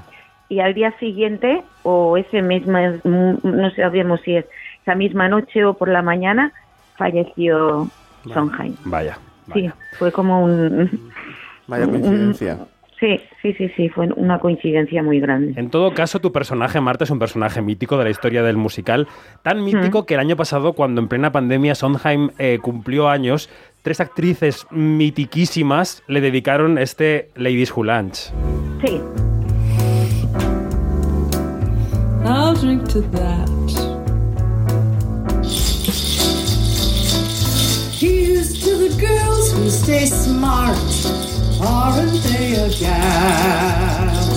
Y 0.51 0.61
al 0.61 0.73
día 0.73 0.93
siguiente, 0.99 1.63
o 1.83 2.17
ese 2.17 2.41
mismo, 2.41 2.79
no 3.05 3.71
sabemos 3.73 4.23
si 4.23 4.37
es 4.37 4.47
esa 4.83 4.95
misma 4.95 5.29
noche 5.29 5.63
o 5.67 5.75
por 5.75 5.91
la 5.91 6.01
mañana, 6.01 6.53
falleció 6.97 7.89
Sondheim. 8.33 8.75
Vaya, 8.85 9.19
vaya. 9.47 9.71
Sí, 9.71 9.97
fue 9.99 10.11
como 10.11 10.43
un... 10.43 11.13
Vaya 11.67 11.85
coincidencia. 11.85 12.55
Un, 12.55 12.78
Sí, 13.01 13.21
sí, 13.43 13.53
sí, 13.53 13.71
sí, 13.77 13.89
fue 13.89 14.09
una 14.17 14.41
coincidencia 14.41 15.03
muy 15.05 15.21
grande. 15.21 15.59
En 15.59 15.71
todo 15.71 15.95
caso, 15.95 16.21
tu 16.21 16.33
personaje, 16.33 16.81
Marta, 16.81 17.05
es 17.05 17.11
un 17.11 17.21
personaje 17.21 17.63
mítico 17.63 17.97
de 17.97 18.05
la 18.05 18.11
historia 18.11 18.43
del 18.43 18.57
musical, 18.57 19.07
tan 19.43 19.65
mítico 19.65 20.03
mm. 20.03 20.05
que 20.05 20.15
el 20.15 20.21
año 20.21 20.37
pasado, 20.37 20.73
cuando 20.73 21.01
en 21.01 21.07
plena 21.07 21.31
pandemia 21.31 21.77
Sondheim 21.77 22.31
eh, 22.39 22.59
cumplió 22.61 23.09
años, 23.09 23.51
tres 23.83 24.01
actrices 24.01 24.67
mitiquísimas 24.71 26.03
le 26.09 26.21
dedicaron 26.21 26.77
este 26.77 27.31
Ladies 27.37 27.73
Who 27.77 27.85
Lunch. 27.85 28.33
Sí. 28.85 29.01
I'll 32.25 32.55
drink 32.55 32.89
to 32.89 33.01
that. 33.13 33.49
Here's 37.93 38.61
to 38.65 38.77
the 38.77 38.95
girls 39.01 39.53
who 39.53 39.71
stay 39.71 40.07
smart. 40.07 41.28
Aren't 41.61 42.23
they 42.23 42.55
a 42.55 42.69
gas? 42.69 44.29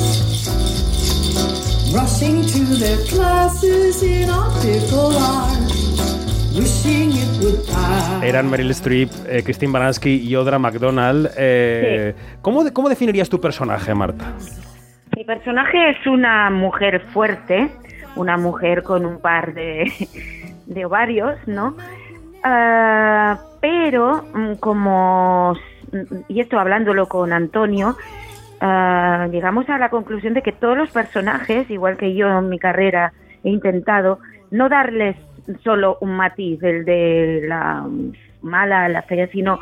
Rushing 1.93 2.45
to 2.45 2.75
their 2.77 2.97
classes 3.07 4.03
in 4.03 4.29
optical 4.29 5.15
art. 5.17 5.71
Eran 8.21 8.49
Meryl 8.49 8.71
Streep, 8.71 9.09
eh, 9.27 9.41
Christine 9.43 9.71
Baranski 9.71 10.17
y 10.17 10.35
Audra 10.35 10.59
McDonald. 10.59 11.31
Eh, 11.37 12.13
sí. 12.15 12.37
¿cómo, 12.41 12.63
¿Cómo 12.73 12.89
definirías 12.89 13.29
tu 13.29 13.39
personaje, 13.39 13.95
Marta? 13.95 14.33
Mi 15.15 15.23
personaje 15.23 15.91
es 15.91 16.07
una 16.07 16.49
mujer 16.49 17.01
fuerte, 17.13 17.71
una 18.15 18.37
mujer 18.37 18.83
con 18.83 19.05
un 19.05 19.19
par 19.21 19.53
de, 19.53 19.91
de 20.65 20.85
ovarios, 20.85 21.35
¿no? 21.47 21.75
Uh, 22.43 23.37
pero 23.61 24.23
mm, 24.33 24.55
como 24.55 25.55
y 26.27 26.39
esto 26.39 26.59
hablándolo 26.59 27.07
con 27.07 27.33
Antonio, 27.33 27.95
uh, 28.61 29.31
llegamos 29.31 29.69
a 29.69 29.77
la 29.77 29.89
conclusión 29.89 30.33
de 30.33 30.41
que 30.41 30.51
todos 30.51 30.77
los 30.77 30.91
personajes, 30.91 31.69
igual 31.69 31.97
que 31.97 32.13
yo 32.13 32.27
en 32.39 32.49
mi 32.49 32.59
carrera 32.59 33.13
he 33.43 33.49
intentado, 33.49 34.19
no 34.51 34.69
darles 34.69 35.15
solo 35.63 35.97
un 36.01 36.15
matiz, 36.15 36.61
el 36.63 36.85
de 36.85 37.41
la 37.47 37.85
mala, 38.41 38.87
la 38.89 39.01
fea, 39.03 39.27
sino 39.27 39.59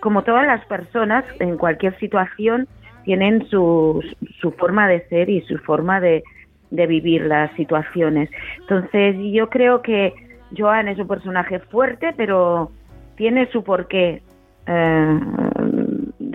como 0.00 0.22
todas 0.22 0.46
las 0.46 0.64
personas 0.66 1.24
en 1.40 1.56
cualquier 1.56 1.98
situación 1.98 2.68
tienen 3.04 3.46
su, 3.48 4.04
su 4.40 4.52
forma 4.52 4.86
de 4.88 5.00
ser 5.08 5.30
y 5.30 5.40
su 5.42 5.58
forma 5.58 6.00
de, 6.00 6.22
de 6.70 6.86
vivir 6.86 7.22
las 7.22 7.50
situaciones. 7.52 8.30
Entonces 8.60 9.16
yo 9.32 9.48
creo 9.48 9.82
que 9.82 10.14
Joan 10.56 10.88
es 10.88 10.98
un 10.98 11.08
personaje 11.08 11.58
fuerte, 11.58 12.12
pero 12.16 12.70
tiene 13.16 13.50
su 13.50 13.62
porqué. 13.64 14.22
Eh, 14.66 15.20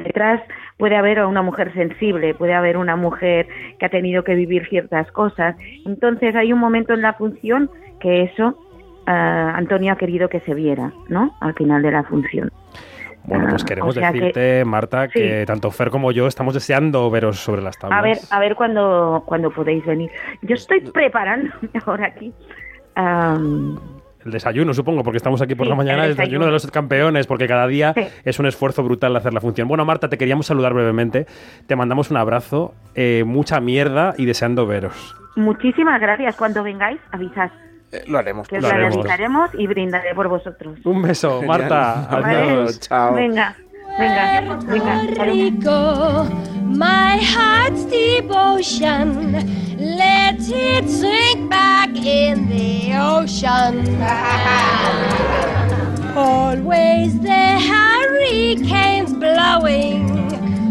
detrás 0.03 0.41
puede 0.77 0.95
haber 0.95 1.23
una 1.25 1.41
mujer 1.41 1.73
sensible, 1.73 2.33
puede 2.35 2.53
haber 2.53 2.77
una 2.77 2.95
mujer 2.95 3.47
que 3.79 3.85
ha 3.85 3.89
tenido 3.89 4.23
que 4.23 4.35
vivir 4.35 4.67
ciertas 4.69 5.11
cosas. 5.11 5.55
Entonces 5.85 6.35
hay 6.35 6.53
un 6.53 6.59
momento 6.59 6.93
en 6.93 7.01
la 7.01 7.13
función 7.13 7.69
que 7.99 8.23
eso 8.23 8.57
eh, 9.07 9.11
Antonio 9.11 9.93
ha 9.93 9.97
querido 9.97 10.29
que 10.29 10.39
se 10.41 10.53
viera, 10.53 10.91
¿no? 11.09 11.35
Al 11.41 11.53
final 11.55 11.81
de 11.81 11.91
la 11.91 12.03
función. 12.03 12.51
Bueno, 13.25 13.47
pues 13.51 13.63
Ah, 13.63 13.65
queremos 13.65 13.95
o 13.95 13.99
sea 13.99 14.11
que- 14.11 14.17
decirte, 14.19 14.65
Marta, 14.65 15.07
que 15.07 15.45
tanto 15.47 15.71
Fer 15.71 15.89
como 15.89 16.11
yo 16.11 16.27
estamos 16.27 16.53
deseando 16.53 17.09
veros 17.09 17.37
sobre 17.39 17.61
las 17.61 17.77
tablas. 17.77 17.97
A 17.97 18.01
ver, 18.01 18.17
a 18.31 18.39
ver 18.39 18.55
cuándo 18.55 19.23
cuando 19.25 19.49
podéis 19.49 19.85
venir. 19.85 20.11
Yo 20.41 20.55
estoy 20.55 20.81
preparándome 20.81 21.69
ahora 21.85 22.07
aquí. 22.07 22.33
El 24.25 24.31
desayuno, 24.31 24.73
supongo, 24.73 25.03
porque 25.03 25.17
estamos 25.17 25.41
aquí 25.41 25.55
por 25.55 25.65
Sí, 25.65 25.69
la 25.71 25.75
mañana, 25.75 26.03
el 26.05 26.11
el 26.11 26.15
desayuno 26.17 26.45
de 26.45 26.51
los 26.51 26.65
campeones, 26.71 27.27
porque 27.27 27.47
cada 27.47 27.67
día 27.67 27.93
Sí. 27.95 28.07
es 28.23 28.39
un 28.39 28.45
esfuerzo 28.45 28.83
brutal 28.83 29.15
hacer 29.15 29.33
la 29.33 29.41
función. 29.41 29.67
Bueno, 29.67 29.83
Marta, 29.85 30.09
te 30.09 30.17
queríamos 30.17 30.45
saludar 30.45 30.73
brevemente. 30.73 31.25
Te 31.67 31.75
mandamos 31.75 32.09
un 32.11 32.17
abrazo, 32.17 32.73
eh, 32.95 33.23
mucha 33.25 33.59
mierda 33.59 34.13
y 34.17 34.25
deseando 34.25 34.65
veros. 34.65 35.15
muchísimas 35.35 35.99
gracias. 35.99 36.35
Cuando 36.35 36.61
vengáis, 36.63 36.99
avisad. 37.11 37.49
Eh, 37.91 38.03
lo 38.07 38.17
haremos. 38.19 38.47
Que 38.47 38.57
os 38.57 38.63
Lo 38.63 38.69
haremos. 39.11 39.49
y 39.57 39.67
brindaré 39.67 40.13
por 40.15 40.27
vosotros. 40.27 40.79
Un 40.85 41.01
beso. 41.01 41.41
Marta. 41.43 42.07
Vale. 42.11 42.35
Adiós. 42.35 42.79
Chao. 42.79 43.13
Venga, 43.13 43.55
venga, 43.97 44.57
venga. 44.65 45.25
Rico, 45.25 46.23
my 46.63 47.17
heart's 47.17 47.85
devotion. 47.85 49.33
Let 49.77 50.39
it 50.39 50.89
sink 50.89 51.49
back 51.49 51.89
in 51.95 52.47
the 52.47 52.93
ocean. 52.95 53.99
Always 56.15 57.19
the 57.19 57.59
hurricanes 57.59 59.13
blowing. 59.13 60.11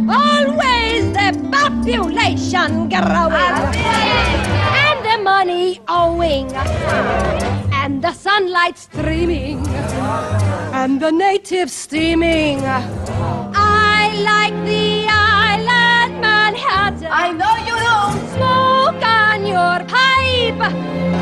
Always 0.09 1.13
the 1.13 1.33
population 1.51 2.89
growing. 2.89 3.75
And 4.87 4.99
the 5.05 5.19
money 5.23 5.81
owing. 5.89 6.53
And 7.73 8.03
the 8.03 8.13
sunlight 8.13 8.79
streaming. 8.79 9.67
And 10.73 11.01
the 11.01 11.11
natives 11.11 11.73
steaming. 11.73 12.61
Like 14.23 14.55
the 14.65 15.07
island 15.09 16.21
Manhattan. 16.21 17.09
I 17.11 17.33
know 17.33 17.57
you 17.67 17.75
do. 17.75 18.19
Smoke 18.35 19.03
on 19.05 19.47
your 19.47 19.85
pipe 19.87 20.63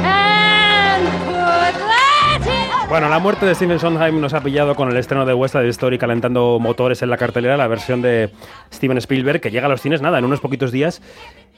and 0.04 1.08
put 1.26 1.74
that 1.88 2.40
in. 2.46 2.88
Bueno, 2.88 3.08
la 3.08 3.18
muerte 3.18 3.46
de 3.46 3.54
Steven 3.54 3.78
Sondheim 3.78 4.20
nos 4.20 4.34
ha 4.34 4.40
pillado 4.40 4.74
con 4.74 4.90
el 4.90 4.96
estreno 4.96 5.24
de 5.24 5.34
West 5.34 5.54
Side 5.54 5.68
Story 5.68 5.98
calentando 5.98 6.58
motores 6.60 7.02
en 7.02 7.10
la 7.10 7.16
cartelera, 7.16 7.56
la 7.56 7.68
versión 7.68 8.02
de 8.02 8.30
Steven 8.72 8.98
Spielberg, 8.98 9.40
que 9.40 9.50
llega 9.50 9.66
a 9.66 9.70
los 9.70 9.80
cines, 9.80 10.02
nada, 10.02 10.18
en 10.18 10.24
unos 10.24 10.40
poquitos 10.40 10.72
días. 10.72 11.00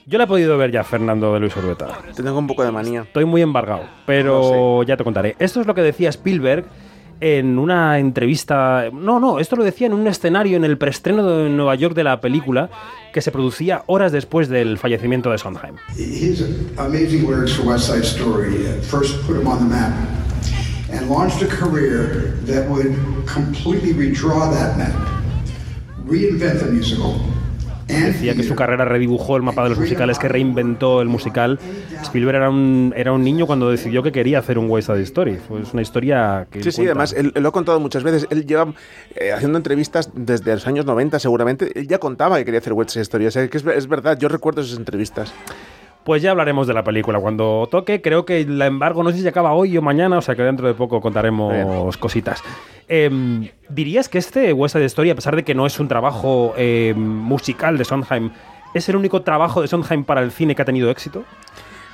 Yo 0.06 0.18
la 0.18 0.24
he 0.24 0.26
podido 0.26 0.58
ver 0.58 0.70
ya, 0.72 0.84
Fernando 0.84 1.32
de 1.32 1.40
Luis 1.40 1.56
Urbeta. 1.56 1.88
Te 2.14 2.22
tengo 2.22 2.38
un 2.38 2.46
poco 2.46 2.64
de 2.64 2.72
manía. 2.72 3.02
Estoy 3.02 3.24
muy 3.24 3.40
embargado, 3.40 3.84
pero 4.04 4.82
ya 4.82 4.96
te 4.96 5.04
contaré. 5.04 5.36
Esto 5.38 5.60
es 5.60 5.66
lo 5.66 5.74
que 5.74 5.82
decía 5.82 6.08
Spielberg 6.08 6.66
en 7.22 7.56
una 7.56 8.00
entrevista. 8.00 8.90
No, 8.92 9.20
no, 9.20 9.38
esto 9.38 9.54
lo 9.54 9.62
decía 9.62 9.86
en 9.86 9.92
un 9.92 10.08
escenario 10.08 10.56
en 10.56 10.64
el 10.64 10.76
preestreno 10.76 11.24
de 11.24 11.48
Nueva 11.48 11.76
York 11.76 11.94
de 11.94 12.02
la 12.02 12.20
película 12.20 12.68
que 13.12 13.22
se 13.22 13.30
producía 13.30 13.84
horas 13.86 14.10
después 14.10 14.48
del 14.48 14.76
fallecimiento 14.76 15.30
de 15.30 15.38
Sondheim. 15.38 15.76
His 15.96 16.42
amazing 16.78 17.24
lyrics 17.24 17.52
for 17.52 17.64
West 17.64 17.86
Side 17.86 18.02
Story 18.02 18.64
first 18.82 19.24
put 19.24 19.36
him 19.36 19.46
on 19.46 19.58
the 19.58 19.64
map 19.64 19.92
and 20.90 21.08
launched 21.08 21.42
a 21.42 21.46
career 21.46 22.40
that 22.46 22.68
would 22.68 22.96
completely 23.32 23.92
redraw 23.92 24.52
that 24.52 24.76
map, 24.76 24.92
reinvent 26.04 26.58
the 26.58 26.72
musical. 26.72 27.20
Decía 27.86 28.34
que 28.34 28.42
su 28.42 28.54
carrera 28.54 28.84
redibujó 28.84 29.36
el 29.36 29.42
mapa 29.42 29.62
de 29.64 29.70
los 29.70 29.78
musicales, 29.78 30.18
que 30.18 30.28
reinventó 30.28 31.00
el 31.02 31.08
musical. 31.08 31.58
Spielberg 32.02 32.36
era 32.36 32.50
un, 32.50 32.92
era 32.96 33.12
un 33.12 33.22
niño 33.22 33.46
cuando 33.46 33.70
decidió 33.70 34.02
que 34.02 34.12
quería 34.12 34.38
hacer 34.38 34.58
un 34.58 34.68
West 34.70 34.88
Side 34.88 35.02
Story. 35.02 35.38
Es 35.62 35.72
una 35.72 35.82
historia 35.82 36.46
que. 36.50 36.62
Sí, 36.62 36.70
sí, 36.70 36.76
cuenta. 36.78 36.92
además, 36.92 37.12
él, 37.12 37.32
él 37.34 37.42
lo 37.42 37.48
ha 37.50 37.52
contado 37.52 37.80
muchas 37.80 38.02
veces. 38.02 38.26
Él 38.30 38.46
lleva 38.46 38.72
eh, 39.16 39.32
haciendo 39.32 39.58
entrevistas 39.58 40.10
desde 40.14 40.52
los 40.52 40.66
años 40.66 40.86
90, 40.86 41.18
seguramente. 41.18 41.78
Él 41.78 41.86
ya 41.86 41.98
contaba 41.98 42.38
que 42.38 42.44
quería 42.44 42.60
hacer 42.60 42.72
West 42.72 42.90
Side 42.90 43.02
Story. 43.02 43.26
O 43.26 43.30
sea, 43.30 43.48
que 43.48 43.56
es, 43.56 43.64
es 43.64 43.88
verdad, 43.88 44.18
yo 44.18 44.28
recuerdo 44.28 44.62
esas 44.62 44.78
entrevistas. 44.78 45.32
Pues 46.04 46.20
ya 46.20 46.32
hablaremos 46.32 46.66
de 46.66 46.74
la 46.74 46.82
película 46.82 47.20
cuando 47.20 47.68
toque. 47.70 48.02
Creo 48.02 48.24
que 48.24 48.40
el 48.40 48.60
embargo 48.60 49.02
no 49.02 49.10
sé 49.10 49.18
si 49.18 49.28
acaba 49.28 49.52
hoy 49.52 49.76
o 49.76 49.82
mañana, 49.82 50.18
o 50.18 50.20
sea 50.20 50.34
que 50.34 50.42
dentro 50.42 50.66
de 50.66 50.74
poco 50.74 51.00
contaremos 51.00 51.96
cositas. 51.96 52.42
Em, 52.88 53.48
¿Dirías 53.68 54.08
que 54.08 54.18
este 54.18 54.52
West 54.52 54.74
Side 54.74 54.84
Story, 54.86 55.10
a 55.10 55.14
pesar 55.14 55.36
de 55.36 55.44
que 55.44 55.54
no 55.54 55.64
es 55.64 55.78
un 55.78 55.88
trabajo 55.88 56.54
em, 56.56 56.98
musical 56.98 57.78
de 57.78 57.84
Sondheim, 57.84 58.30
es 58.74 58.88
el 58.88 58.96
único 58.96 59.22
trabajo 59.22 59.62
de 59.62 59.68
Sondheim 59.68 60.04
para 60.04 60.22
el 60.22 60.32
cine 60.32 60.54
que 60.54 60.62
ha 60.62 60.64
tenido 60.64 60.90
éxito? 60.90 61.24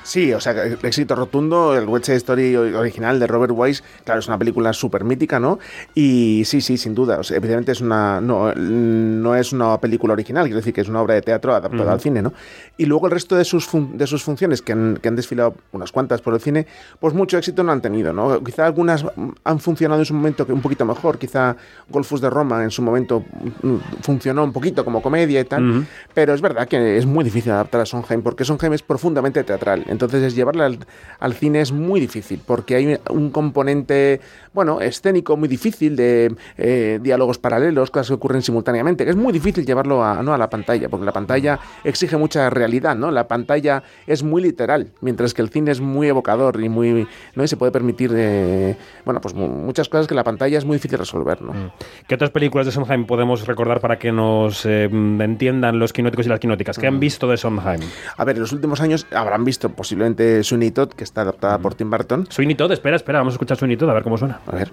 Sí, 0.09 0.33
o 0.33 0.39
sea, 0.39 0.53
éxito 0.81 1.13
rotundo, 1.13 1.77
el 1.77 1.87
West 1.87 2.05
Side 2.07 2.17
Story 2.17 2.55
original 2.55 3.19
de 3.19 3.27
Robert 3.27 3.53
Wise, 3.55 3.83
claro, 4.03 4.19
es 4.19 4.27
una 4.27 4.39
película 4.39 4.73
súper 4.73 5.03
mítica, 5.03 5.39
¿no? 5.39 5.59
Y 5.93 6.41
sí, 6.45 6.61
sí, 6.61 6.77
sin 6.79 6.95
duda, 6.95 7.19
o 7.19 7.23
sea, 7.23 7.37
evidentemente 7.37 7.73
es 7.73 7.81
una, 7.81 8.19
no, 8.19 8.51
no 8.55 9.35
es 9.35 9.53
una 9.53 9.79
película 9.79 10.13
original, 10.13 10.45
quiero 10.45 10.57
decir 10.57 10.73
que 10.73 10.81
es 10.81 10.89
una 10.89 10.99
obra 11.03 11.13
de 11.13 11.21
teatro 11.21 11.53
adaptada 11.53 11.91
al 11.93 11.99
cine, 12.01 12.23
¿no? 12.23 12.33
Y 12.75 12.85
luego 12.87 13.05
el 13.05 13.11
resto 13.11 13.35
de 13.35 13.45
sus, 13.45 13.67
fun- 13.67 13.99
de 13.99 14.07
sus 14.07 14.23
funciones, 14.23 14.63
que 14.63 14.71
han, 14.71 14.97
que 14.99 15.09
han 15.09 15.15
desfilado 15.15 15.53
unas 15.73 15.91
cuantas 15.91 16.21
por 16.21 16.33
el 16.33 16.39
cine, 16.39 16.65
pues 16.99 17.13
mucho 17.13 17.37
éxito 17.37 17.61
no 17.61 17.71
han 17.71 17.81
tenido, 17.81 18.11
¿no? 18.11 18.43
Quizá 18.43 18.65
algunas 18.65 19.05
han 19.43 19.59
funcionado 19.59 20.01
en 20.01 20.05
su 20.05 20.15
momento 20.15 20.43
un 20.49 20.61
poquito 20.61 20.85
mejor, 20.85 21.19
quizá 21.19 21.55
Golfus 21.87 22.19
de 22.19 22.31
Roma 22.31 22.63
en 22.63 22.71
su 22.71 22.81
momento 22.81 23.23
mm, 23.61 23.75
funcionó 24.01 24.43
un 24.43 24.53
poquito 24.53 24.83
como 24.83 25.03
comedia 25.03 25.39
y 25.39 25.45
tal, 25.45 25.85
pero 26.15 26.33
es 26.33 26.41
verdad 26.41 26.67
que 26.67 26.97
es 26.97 27.05
muy 27.05 27.23
difícil 27.23 27.51
adaptar 27.51 27.81
a 27.81 27.85
Sondheim, 27.85 28.23
porque 28.23 28.43
Sondheim 28.43 28.73
es 28.73 28.81
profundamente 28.81 29.43
teatral, 29.43 29.83
entonces 29.99 30.23
es 30.23 30.35
llevarla 30.35 30.65
al, 30.65 30.79
al 31.19 31.33
cine 31.33 31.59
es 31.59 31.73
muy 31.73 31.99
difícil, 31.99 32.39
porque 32.45 32.75
hay 32.75 32.97
un 33.09 33.31
componente, 33.31 34.21
bueno, 34.59 34.81
escénico 34.81 35.37
muy 35.37 35.47
difícil 35.47 35.95
de 35.95 36.35
eh, 36.57 36.99
diálogos 37.01 37.37
paralelos, 37.37 37.91
cosas 37.91 38.09
que 38.09 38.13
ocurren 38.15 38.41
simultáneamente, 38.41 39.05
que 39.05 39.11
es 39.11 39.15
muy 39.15 39.31
difícil 39.31 39.65
llevarlo 39.65 40.03
a, 40.03 40.21
no 40.21 40.33
a 40.33 40.37
la 40.37 40.49
pantalla, 40.49 40.89
porque 40.89 41.05
la 41.05 41.13
pantalla 41.13 41.57
exige 41.85 42.17
mucha 42.17 42.49
realidad, 42.49 42.93
¿no? 42.97 43.09
La 43.09 43.29
pantalla 43.29 43.83
es 44.05 44.21
muy 44.21 44.41
literal, 44.41 44.87
mientras 44.99 45.33
que 45.33 45.41
el 45.41 45.47
cine 45.49 45.71
es 45.71 45.79
muy 45.79 46.09
evocador 46.09 46.61
y 46.61 46.67
muy, 46.67 47.07
¿no? 47.35 47.43
Y 47.45 47.47
se 47.47 47.55
puede 47.55 47.71
permitir, 47.71 48.11
eh, 48.13 48.75
bueno, 49.05 49.21
pues 49.21 49.33
mu- 49.33 49.47
muchas 49.47 49.87
cosas 49.87 50.07
que 50.07 50.13
la 50.15 50.25
pantalla 50.25 50.57
es 50.57 50.65
muy 50.65 50.75
difícil 50.75 50.99
resolver, 50.99 51.41
¿no? 51.41 51.71
¿Qué 52.05 52.15
otras 52.15 52.31
películas 52.31 52.65
de 52.65 52.73
Sondheim 52.73 53.05
podemos 53.05 53.47
recordar 53.47 53.79
para 53.79 53.97
que 53.97 54.11
nos 54.11 54.65
eh, 54.65 54.89
entiendan 54.91 55.79
los 55.79 55.93
quinóticos 55.93 56.25
y 56.25 56.29
las 56.29 56.41
quinóticas? 56.41 56.77
¿Qué 56.77 56.87
han 56.87 56.99
visto 56.99 57.29
de 57.29 57.37
Sondheim? 57.37 57.79
A 58.17 58.25
ver, 58.25 58.35
en 58.35 58.41
los 58.41 58.51
últimos 58.51 58.81
años 58.81 59.07
habrán 59.13 59.45
visto 59.45 59.69
posiblemente 59.69 60.43
Sweeney 60.43 60.71
Todd, 60.71 60.89
que 60.89 61.05
está 61.05 61.21
adaptada 61.21 61.57
por 61.59 61.75
Tim 61.75 61.89
Burton. 61.89 62.27
Sweeney 62.29 62.55
Todd, 62.55 62.71
espera, 62.73 62.95
espera, 62.97 63.19
vamos 63.19 63.33
a 63.33 63.35
escuchar 63.35 63.55
Sweeney 63.57 63.77
Todd 63.77 63.89
a 63.91 63.93
ver 63.93 64.03
cómo 64.03 64.17
suena. 64.17 64.39
A 64.49 64.55
ver. 64.55 64.71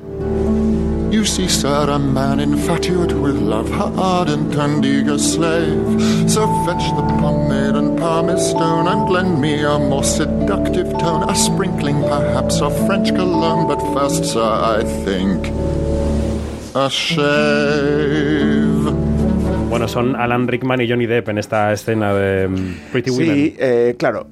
You 1.11 1.25
see, 1.25 1.49
sir, 1.49 1.91
a 1.91 1.99
man 1.99 2.41
infatuate 2.41 3.13
with 3.13 3.37
love, 3.37 3.69
her 3.71 3.93
ardent 3.97 4.55
and 4.57 4.85
eager 4.85 5.19
slave. 5.19 6.01
So 6.29 6.47
fetch 6.65 6.91
the 6.97 7.03
pomade 7.21 7.77
and 7.77 7.99
pumice 7.99 8.51
stone, 8.51 8.89
and 8.89 9.09
lend 9.09 9.41
me 9.41 9.63
a 9.63 9.79
more 9.79 10.03
seductive 10.05 10.91
tone, 10.99 11.29
a 11.29 11.35
sprinkling 11.35 12.03
perhaps 12.03 12.61
of 12.61 12.75
French 12.87 13.15
cologne. 13.15 13.67
But 13.67 13.81
first, 13.95 14.25
sir, 14.25 14.43
I 14.43 14.83
think 15.05 15.47
a 16.75 16.91
shave. 16.91 18.27
Bueno, 19.69 19.89
son 19.89 20.17
Alan 20.17 20.49
Rickman 20.49 20.81
y 20.81 20.89
Johnny 20.89 21.07
Depp 21.07 21.29
en 21.29 21.39
esta 21.39 21.73
escena 21.73 22.15
de 22.15 22.49
Pretty 22.93 23.11
Women. 23.11 23.35
Sí, 23.35 23.57
eh, 23.59 23.95
claro. 23.99 24.27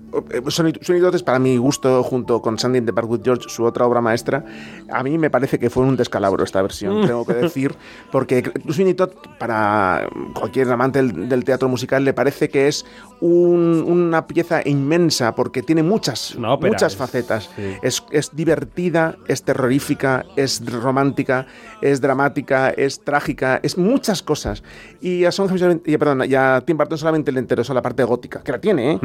Sweeney 0.48 0.74
Sweeney 0.80 1.02
Todd 1.02 1.14
es 1.14 1.22
para 1.22 1.38
mi 1.38 1.56
gusto, 1.56 2.02
junto 2.02 2.40
con 2.42 2.58
Sandy 2.58 2.78
in 2.78 2.86
the 2.86 2.92
Park 2.92 3.10
with 3.10 3.20
George, 3.24 3.48
su 3.48 3.64
otra 3.64 3.86
obra 3.86 4.00
maestra. 4.00 4.44
A 4.90 5.02
mí 5.02 5.18
me 5.18 5.30
parece 5.30 5.58
que 5.58 5.70
fue 5.70 5.82
un 5.84 5.96
descalabro 5.96 6.44
esta 6.44 6.60
versión, 6.62 7.00
Mm. 7.02 7.06
tengo 7.06 7.24
que 7.26 7.34
decir, 7.34 7.74
porque 8.12 8.50
Sweeney 8.70 8.94
Todd, 8.94 9.10
para 9.38 10.08
cualquier 10.34 10.70
amante 10.70 11.00
del, 11.02 11.28
del 11.28 11.44
teatro 11.44 11.68
musical, 11.68 12.04
le 12.04 12.12
parece 12.12 12.48
que 12.48 12.68
es 12.68 12.84
un- 13.20 13.84
una 13.86 14.26
pieza 14.26 14.60
inmensa, 14.64 15.34
porque 15.34 15.62
tiene 15.62 15.82
muchas, 15.82 16.36
muchas 16.72 16.92
es- 16.92 16.98
facetas. 16.98 17.50
sí. 17.56 17.74
Es, 17.82 18.02
es 18.10 18.30
divertida, 18.34 19.16
es 19.28 19.42
terrorífica, 19.42 20.24
es 20.36 20.62
romántica, 20.72 21.46
es 21.80 22.00
dramática, 22.00 22.70
es 22.70 23.00
trágica, 23.02 23.60
es 23.62 23.76
muchas 23.78 24.22
cosas. 24.22 24.62
Y 25.00 25.24
a, 25.24 25.32
solamente- 25.32 25.90
y, 25.90 25.96
perdón, 25.96 26.22
y 26.28 26.34
a 26.34 26.62
Tim 26.64 26.76
Burton 26.76 26.98
solamente 26.98 27.32
le 27.32 27.40
interesó 27.40 27.74
la 27.74 27.82
parte 27.82 28.04
gótica, 28.04 28.42
que 28.42 28.52
la 28.52 28.60
tiene, 28.60 28.92
¿eh? 28.92 28.98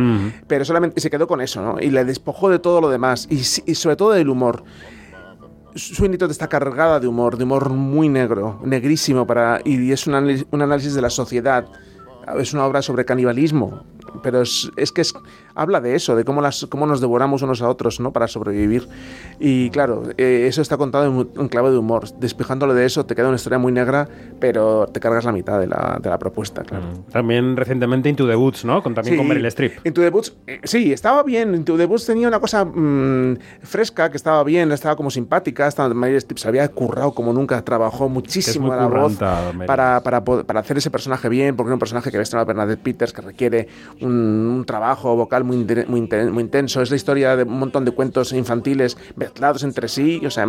pero 0.47 0.65
solamente 0.65 0.98
se 0.99 1.09
quedó 1.09 1.27
con 1.27 1.41
eso, 1.41 1.61
¿no? 1.61 1.79
Y 1.79 1.89
le 1.89 2.03
despojó 2.05 2.49
de 2.49 2.59
todo 2.59 2.81
lo 2.81 2.89
demás, 2.89 3.27
y, 3.29 3.43
sobre 3.75 3.95
todo 3.95 4.11
del 4.11 4.29
humor. 4.29 4.63
Sweeney 5.75 6.17
Todd 6.17 6.31
está 6.31 6.47
cargada 6.47 6.99
de 6.99 7.07
humor, 7.07 7.37
de 7.37 7.43
humor 7.43 7.69
muy 7.69 8.09
negro, 8.09 8.59
negrísimo, 8.63 9.25
para, 9.27 9.61
y 9.63 9.91
es 9.91 10.07
un, 10.07 10.13
análisis- 10.15 10.93
de 10.93 11.01
la 11.01 11.09
sociedad. 11.09 11.65
Es 12.37 12.53
una 12.53 12.65
obra 12.65 12.81
sobre 12.81 13.05
canibalismo, 13.05 13.83
pero 14.23 14.41
es 14.41 14.91
que 14.93 15.01
es- 15.01 15.13
habla 15.59 15.81
de 15.81 15.95
eso, 15.95 16.15
de 16.15 16.23
cómo, 16.23 16.41
las, 16.41 16.65
cómo 16.67 16.85
nos 16.85 17.01
devoramos 17.01 17.41
unos 17.41 17.61
a 17.61 17.69
otros 17.69 17.99
¿no? 17.99 18.13
para 18.13 18.27
sobrevivir. 18.27 18.87
Y 19.39 19.69
claro, 19.69 20.03
eh, 20.17 20.45
eso 20.47 20.61
está 20.61 20.77
contado 20.77 21.05
en, 21.05 21.41
en 21.41 21.47
clave 21.49 21.71
de 21.71 21.77
humor. 21.77 22.09
Despejándolo 22.19 22.73
de 22.73 22.85
eso, 22.85 23.05
te 23.05 23.15
queda 23.15 23.27
una 23.27 23.35
historia 23.35 23.59
muy 23.59 23.71
negra, 23.71 24.07
pero 24.39 24.87
te 24.87 24.99
cargas 24.99 25.25
la 25.25 25.31
mitad 25.31 25.59
de 25.59 25.67
la, 25.67 25.99
de 26.01 26.09
la 26.09 26.17
propuesta, 26.17 26.63
claro. 26.63 26.85
También 27.11 27.57
recientemente 27.57 28.09
Into 28.09 28.27
the 28.27 28.35
Woods, 28.35 28.63
¿no? 28.63 28.81
Con, 28.81 28.93
también 28.93 29.17
con 29.17 29.27
Meryl 29.27 29.45
Streep. 29.47 29.85
Into 29.85 30.01
the 30.01 30.09
Woods, 30.09 30.33
eh, 30.47 30.59
sí, 30.63 30.93
estaba 30.93 31.23
bien. 31.23 31.55
Into 31.55 31.77
the 31.77 31.85
Woods 31.85 32.05
tenía 32.05 32.27
una 32.27 32.39
cosa 32.39 32.63
mm, 32.63 33.37
fresca, 33.61 34.09
que 34.09 34.17
estaba 34.17 34.43
bien, 34.43 34.71
estaba 34.71 34.95
como 34.95 35.11
simpática. 35.11 35.67
Estaba, 35.67 35.93
Meryl 35.93 36.17
Streep 36.17 36.37
se 36.37 36.47
había 36.47 36.67
currado 36.69 37.11
como 37.11 37.33
nunca, 37.33 37.61
trabajó 37.63 38.07
muchísimo 38.07 38.67
muy 38.67 38.77
la 38.77 38.87
voz 38.87 39.17
para, 39.65 40.01
para, 40.01 40.23
para 40.23 40.59
hacer 40.59 40.77
ese 40.77 40.89
personaje 40.89 41.27
bien, 41.27 41.55
porque 41.55 41.69
era 41.69 41.75
un 41.75 41.79
personaje 41.79 42.09
que 42.09 42.17
había 42.17 42.23
estrenado 42.23 42.45
Bernadette 42.45 42.81
Peters, 42.81 43.13
que 43.13 43.21
requiere 43.21 43.67
un, 44.01 44.11
un 44.11 44.65
trabajo 44.65 45.15
vocal 45.15 45.43
muy, 45.57 46.01
muy, 46.31 46.41
intenso. 46.41 46.81
Es 46.81 46.89
la 46.89 46.95
historia 46.95 47.35
de 47.35 47.43
un 47.43 47.59
montón 47.59 47.85
de 47.85 47.91
cuentos 47.91 48.31
infantiles 48.33 48.97
mezclados 49.15 49.63
entre 49.63 49.87
sí. 49.87 50.21
O 50.25 50.29
sea, 50.29 50.47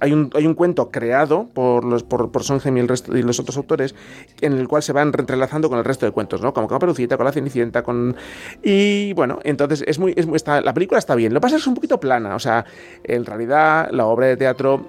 hay 0.00 0.12
un, 0.12 0.30
hay 0.34 0.46
un 0.46 0.54
cuento 0.54 0.90
creado 0.90 1.48
por, 1.52 1.84
los, 1.84 2.02
por, 2.02 2.30
por 2.30 2.44
Sondheim 2.44 2.78
y, 2.78 2.80
y 2.80 3.22
los 3.22 3.40
otros 3.40 3.56
autores 3.56 3.94
en 4.40 4.54
el 4.54 4.68
cual 4.68 4.82
se 4.82 4.92
van 4.92 5.12
entrelazando 5.16 5.68
con 5.68 5.78
el 5.78 5.84
resto 5.84 6.06
de 6.06 6.12
cuentos, 6.12 6.40
¿no? 6.40 6.52
Como 6.52 6.68
con 6.68 6.76
Caperucita, 6.76 7.16
con 7.16 7.26
la 7.26 7.32
Cenicienta, 7.32 7.82
con... 7.82 8.16
Y 8.62 9.12
bueno, 9.14 9.40
entonces 9.44 9.84
es 9.86 9.98
muy... 9.98 10.14
Es 10.16 10.26
muy 10.26 10.36
está, 10.36 10.60
la 10.60 10.74
película 10.74 10.98
está 10.98 11.14
bien. 11.14 11.32
Lo 11.34 11.40
que 11.40 11.42
pasa 11.42 11.56
es 11.56 11.60
que 11.60 11.64
es 11.64 11.68
un 11.68 11.74
poquito 11.74 11.98
plana. 12.00 12.34
O 12.34 12.38
sea, 12.38 12.64
en 13.04 13.24
realidad 13.24 13.88
la 13.90 14.06
obra 14.06 14.26
de 14.26 14.36
teatro 14.36 14.88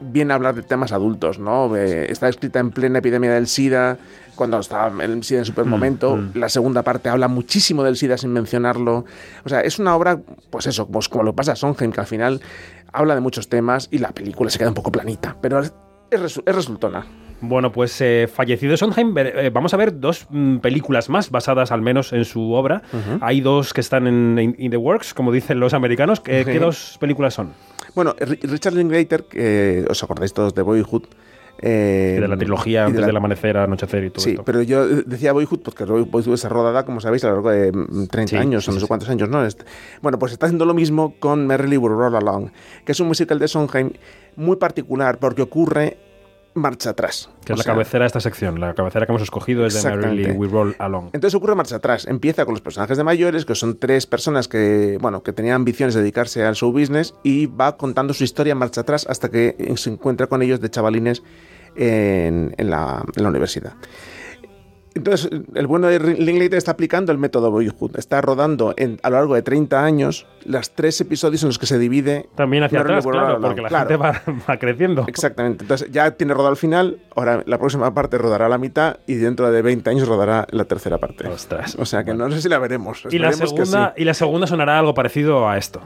viene 0.00 0.32
a 0.32 0.36
hablar 0.36 0.54
de 0.54 0.62
temas 0.62 0.92
adultos, 0.92 1.38
¿no? 1.38 1.74
Eh, 1.76 2.10
está 2.10 2.28
escrita 2.28 2.58
en 2.58 2.70
plena 2.70 2.98
epidemia 2.98 3.32
del 3.32 3.46
SIDA, 3.46 3.98
cuando 4.34 4.58
estaba 4.58 4.92
el 5.04 5.22
SIDA 5.24 5.40
en 5.40 5.44
su 5.44 5.52
peor 5.54 5.66
momento. 5.66 6.18
La 6.34 6.48
segunda 6.48 6.82
parte 6.82 7.08
habla 7.08 7.28
muchísimo 7.28 7.82
del 7.84 7.96
SIDA 7.96 8.16
sin 8.18 8.32
mencionarlo. 8.32 9.04
O 9.44 9.48
sea, 9.48 9.60
es 9.60 9.78
una 9.78 9.94
obra, 9.96 10.20
pues 10.50 10.66
eso, 10.66 10.86
pues 10.88 11.08
como 11.08 11.24
lo 11.24 11.34
pasa 11.34 11.52
a 11.52 11.56
Sondheim, 11.56 11.92
que 11.92 12.00
al 12.00 12.06
final 12.06 12.40
habla 12.92 13.14
de 13.14 13.20
muchos 13.20 13.48
temas 13.48 13.88
y 13.90 13.98
la 13.98 14.12
película 14.12 14.50
se 14.50 14.58
queda 14.58 14.68
un 14.68 14.74
poco 14.74 14.92
planita, 14.92 15.36
pero 15.40 15.60
es, 15.60 15.72
es 16.10 16.20
resu- 16.20 16.42
es 16.46 16.54
resultona. 16.54 17.04
Bueno, 17.40 17.72
pues 17.72 18.00
eh, 18.00 18.28
fallecido 18.32 18.76
Sondheim, 18.76 19.12
eh, 19.18 19.50
vamos 19.52 19.74
a 19.74 19.76
ver 19.76 19.98
dos 20.00 20.26
mm, 20.30 20.58
películas 20.58 21.10
más 21.10 21.30
basadas 21.30 21.72
al 21.72 21.82
menos 21.82 22.12
en 22.12 22.24
su 22.24 22.52
obra. 22.52 22.82
Hay 23.20 23.40
dos 23.42 23.74
que 23.74 23.80
están 23.82 24.06
en 24.06 24.38
in, 24.38 24.54
in 24.58 24.70
the 24.70 24.76
works, 24.78 25.12
como 25.12 25.30
dicen 25.32 25.60
los 25.60 25.74
americanos. 25.74 26.20
¿Qué, 26.20 26.44
Sí. 26.44 26.52
qué 26.52 26.58
dos 26.60 26.96
películas 27.00 27.34
son? 27.34 27.50
Bueno, 27.94 28.14
Ri- 28.16 28.40
Richard 28.42 28.74
Linklater, 28.74 29.24
que 29.24 29.84
os 29.90 30.02
acordáis 30.02 30.32
todos 30.32 30.54
de 30.54 30.62
Boyhood. 30.62 31.02
Eh, 31.60 32.18
de 32.20 32.28
la 32.28 32.36
trilogía 32.36 32.70
y 32.80 32.82
de 32.82 32.86
antes 32.86 33.00
la- 33.02 33.06
del 33.06 33.16
amanecer, 33.16 33.56
anochecer 33.56 34.04
y 34.04 34.10
todo 34.10 34.22
Sí, 34.24 34.30
esto. 34.30 34.44
pero 34.44 34.62
yo 34.62 34.86
decía 34.86 35.32
Boyhood 35.32 35.60
porque 35.60 35.84
Boy- 35.84 36.04
Boyhood 36.04 36.34
está 36.34 36.48
rodada, 36.48 36.84
como 36.84 37.00
sabéis, 37.00 37.24
a 37.24 37.28
lo 37.28 37.34
largo 37.34 37.50
de 37.50 37.72
mm, 37.72 38.06
30 38.08 38.30
Sí, 38.30 38.36
años, 38.36 38.64
sí, 38.64 38.70
o 38.70 38.74
no 38.74 38.80
sé 38.80 38.86
cuántos 38.86 39.08
años, 39.08 39.28
¿no? 39.28 39.44
Est- 39.44 39.62
Bueno, 40.02 40.18
pues 40.18 40.32
está 40.32 40.46
haciendo 40.46 40.64
lo 40.64 40.74
mismo 40.74 41.14
con 41.18 41.46
Merrily 41.46 41.76
Roll 41.76 42.14
Along, 42.16 42.48
que 42.84 42.92
es 42.92 43.00
un 43.00 43.08
musical 43.08 43.38
de 43.38 43.48
Sondheim 43.48 43.90
muy 44.36 44.56
particular 44.56 45.18
porque 45.18 45.42
ocurre 45.42 45.96
marcha 46.54 46.90
atrás. 46.90 47.28
Que 47.44 47.52
es 47.52 47.58
la 47.58 47.64
cabecera 47.64 48.04
de 48.04 48.06
esta 48.06 48.20
sección. 48.20 48.60
La 48.60 48.74
cabecera 48.74 49.06
que 49.06 49.12
hemos 49.12 49.22
escogido 49.22 49.66
es 49.66 49.82
de 49.82 49.90
Merrily. 49.90 50.32
We 50.32 50.48
Roll 50.48 50.74
Along. 50.78 51.10
Entonces 51.12 51.34
ocurre 51.34 51.54
marcha 51.54 51.76
atrás. 51.76 52.06
Empieza 52.06 52.44
con 52.44 52.54
los 52.54 52.60
personajes 52.60 52.96
de 52.96 53.04
mayores, 53.04 53.44
que 53.44 53.54
son 53.54 53.76
tres 53.76 54.06
personas 54.06 54.48
que, 54.48 54.98
bueno, 55.00 55.22
que 55.22 55.32
tenían 55.32 55.56
ambiciones 55.56 55.94
de 55.94 56.00
dedicarse 56.00 56.44
al 56.44 56.54
show 56.54 56.72
business 56.72 57.14
y 57.22 57.46
va 57.46 57.76
contando 57.76 58.14
su 58.14 58.24
historia 58.24 58.54
marcha 58.54 58.82
atrás 58.82 59.06
hasta 59.08 59.30
que 59.30 59.74
se 59.76 59.90
encuentra 59.90 60.26
con 60.26 60.42
ellos 60.42 60.60
de 60.60 60.70
chavalines 60.70 61.22
en, 61.76 62.54
en 62.56 62.70
la, 62.70 63.04
en 63.16 63.22
la 63.22 63.28
universidad. 63.28 63.74
Entonces, 64.94 65.28
el 65.54 65.66
bueno 65.66 65.88
de 65.88 65.98
Linklater 65.98 66.54
está 66.56 66.70
aplicando 66.72 67.10
el 67.10 67.18
método 67.18 67.50
Boyhood. 67.50 67.96
Está 67.98 68.20
rodando 68.20 68.74
en- 68.76 69.00
a 69.02 69.10
lo 69.10 69.16
largo 69.16 69.34
de 69.34 69.42
30 69.42 69.84
años 69.84 70.26
las 70.44 70.70
tres 70.70 71.00
episodios 71.00 71.42
en 71.42 71.48
los 71.48 71.58
que 71.58 71.66
se 71.66 71.78
divide. 71.78 72.28
También 72.36 72.62
hacia 72.62 72.80
atrás, 72.80 73.04
claro, 73.04 73.40
porque 73.40 73.60
la 73.62 73.68
Claro. 73.68 73.88
gente 73.88 73.96
va, 74.02 74.22
va 74.48 74.56
creciendo. 74.58 75.04
Exactamente. 75.08 75.64
Entonces 75.64 75.90
ya 75.90 76.12
tiene 76.12 76.32
rodado 76.32 76.50
el 76.52 76.56
final, 76.56 76.98
ahora 77.16 77.42
la 77.44 77.58
próxima 77.58 77.92
parte 77.92 78.18
rodará 78.18 78.48
la 78.48 78.58
mitad 78.58 78.98
y 79.06 79.14
dentro 79.14 79.50
de 79.50 79.62
20 79.62 79.90
años 79.90 80.06
rodará 80.06 80.46
la 80.50 80.64
tercera 80.64 80.98
parte. 80.98 81.26
Ostras. 81.26 81.76
O 81.78 81.84
sea 81.86 82.04
que 82.04 82.14
no 82.14 82.30
sé 82.30 82.40
si 82.40 82.48
la 82.48 82.58
veremos. 82.58 83.02
Y 83.10 83.18
la, 83.18 83.30
que 83.30 83.34
segunda, 83.36 83.94
sí. 83.96 84.02
y 84.02 84.04
la 84.04 84.14
segunda 84.14 84.46
sonará 84.46 84.78
algo 84.78 84.94
parecido 84.94 85.48
a 85.48 85.58
esto. 85.58 85.80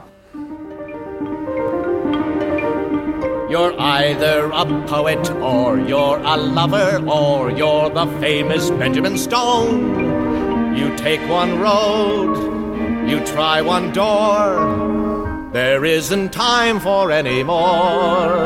You're 3.49 3.73
either 3.81 4.51
a 4.53 4.63
poet 4.85 5.27
or 5.41 5.79
you're 5.79 6.19
a 6.19 6.37
lover 6.37 7.03
or 7.09 7.49
you're 7.49 7.89
the 7.89 8.05
famous 8.19 8.69
Benjamin 8.69 9.17
Stone. 9.17 10.75
You 10.77 10.95
take 10.95 11.19
one 11.27 11.59
road, 11.59 13.09
you 13.09 13.25
try 13.25 13.61
one 13.61 13.91
door. 13.91 15.49
There 15.51 15.83
isn't 15.83 16.31
time 16.31 16.79
for 16.79 17.11
any 17.11 17.41
more. 17.41 18.45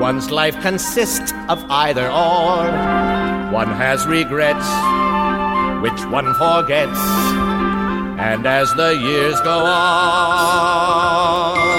One's 0.00 0.32
life 0.32 0.60
consists 0.60 1.32
of 1.48 1.64
either 1.70 2.06
or. 2.06 2.66
One 3.52 3.68
has 3.68 4.04
regrets, 4.04 4.66
which 5.80 6.04
one 6.10 6.34
forgets. 6.34 6.98
And 8.18 8.46
as 8.46 8.74
the 8.74 8.96
years 8.96 9.40
go 9.42 9.64
on, 9.64 11.71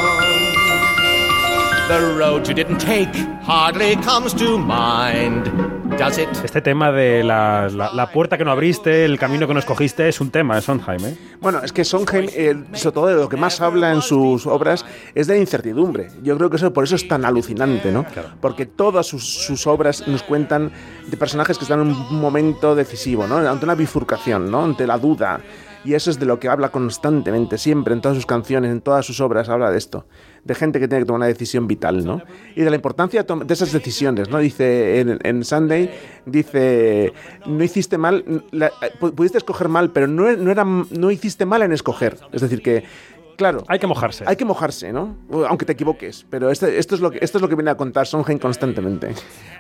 Este 6.44 6.60
tema 6.62 6.92
de 6.92 7.24
la, 7.24 7.70
la- 7.70 7.92
la 7.94 8.12
puerta 8.12 8.36
que 8.38 8.44
no 8.44 8.50
abriste, 8.52 9.06
el 9.06 9.20
camino 9.20 9.48
que 9.48 9.54
no 9.54 9.60
escogiste, 9.60 10.10
es 10.10 10.20
un 10.20 10.32
tema 10.32 10.56
de 10.56 10.62
Sondheim, 10.62 11.06
¿eh? 11.06 11.18
Bueno, 11.40 11.60
es 11.64 11.72
que 11.72 11.86
Sondheim, 11.86 12.28
eh, 12.34 12.56
sobre 12.74 12.94
todo 12.96 13.06
de 13.08 13.14
lo 13.16 13.30
que 13.30 13.38
más 13.38 13.62
habla 13.62 13.92
en 13.92 14.02
sus 14.02 14.48
obras, 14.48 14.84
es 15.14 15.28
de 15.28 15.36
la 15.36 15.40
incertidumbre. 15.40 16.08
Yo 16.24 16.36
creo 16.38 16.50
que 16.50 16.56
eso 16.58 16.74
por 16.74 16.84
eso 16.86 16.96
es 16.96 17.08
tan 17.08 17.26
alucinante, 17.26 17.92
¿no? 17.92 18.06
Porque 18.42 18.66
todas 18.66 19.06
sus, 19.06 19.24
sus 19.24 19.68
obras 19.68 20.08
nos 20.08 20.24
cuentan 20.24 20.72
de 21.08 21.16
personajes 21.18 21.60
que 21.60 21.66
están 21.66 21.82
en 21.82 21.88
un 21.90 22.20
momento 22.20 22.74
decisivo, 22.74 23.28
¿no? 23.28 23.38
Ante 23.38 23.66
una 23.66 23.76
bifurcación, 23.76 24.50
¿no? 24.50 24.64
Ante 24.64 24.88
la 24.88 24.98
duda. 24.98 25.42
Y 25.86 25.96
eso 25.96 26.10
es 26.10 26.18
de 26.18 26.26
lo 26.26 26.40
que 26.40 26.48
habla 26.48 26.70
constantemente, 26.70 27.58
siempre, 27.58 27.94
en 27.94 28.00
todas 28.00 28.16
sus 28.16 28.26
canciones, 28.26 28.72
en 28.72 28.80
todas 28.80 29.06
sus 29.06 29.20
obras, 29.20 29.50
habla 29.50 29.70
de 29.70 29.78
esto. 29.78 30.06
De 30.46 30.56
gente 30.56 30.80
que 30.80 30.88
tiene 30.90 31.04
que 31.04 31.06
tomar 31.06 31.20
una 31.20 31.28
decisión 31.28 31.68
vital, 31.68 32.06
¿no? 32.06 32.22
Y 32.56 32.62
de 32.62 32.70
la 32.70 32.76
importancia 32.76 33.24
de, 33.24 33.54
esas 33.54 33.72
decisiones, 33.72 34.30
¿no? 34.30 34.40
Dice 34.40 35.00
en, 35.00 35.44
Sunday, 35.46 35.90
dice, 36.26 37.14
no 37.46 37.64
hiciste 37.64 37.98
mal, 37.98 38.44
la- 38.52 38.72
pu- 39.00 39.14
pudiste 39.14 39.38
escoger 39.38 39.70
mal, 39.70 39.92
pero 39.92 40.08
no, 40.08 40.30
no, 40.36 40.52
era, 40.52 40.66
no 40.66 41.12
hiciste 41.12 41.46
mal 41.46 41.62
en 41.62 41.72
escoger. 41.72 42.18
Es 42.34 42.42
decir, 42.42 42.62
que, 42.62 42.84
claro, 43.36 43.64
Hay 43.68 43.80
que 43.80 43.88
mojarse. 43.88 44.24
hay 44.28 44.36
que 44.36 44.46
mojarse, 44.46 44.92
¿no? 44.94 45.16
Aunque 45.48 45.66
te 45.66 45.74
equivoques. 45.74 46.26
Pero 46.30 46.50
este- 46.52 46.78
esto, 46.78 46.96
es 46.96 47.02
lo 47.02 47.12
que, 47.12 47.20
esto 47.22 47.38
es 47.38 47.42
lo 47.42 47.50
que 47.50 47.56
viene 47.56 47.72
a 47.72 47.76
contar 47.76 48.06
Sondheim 48.08 48.40
constantemente. 48.40 49.14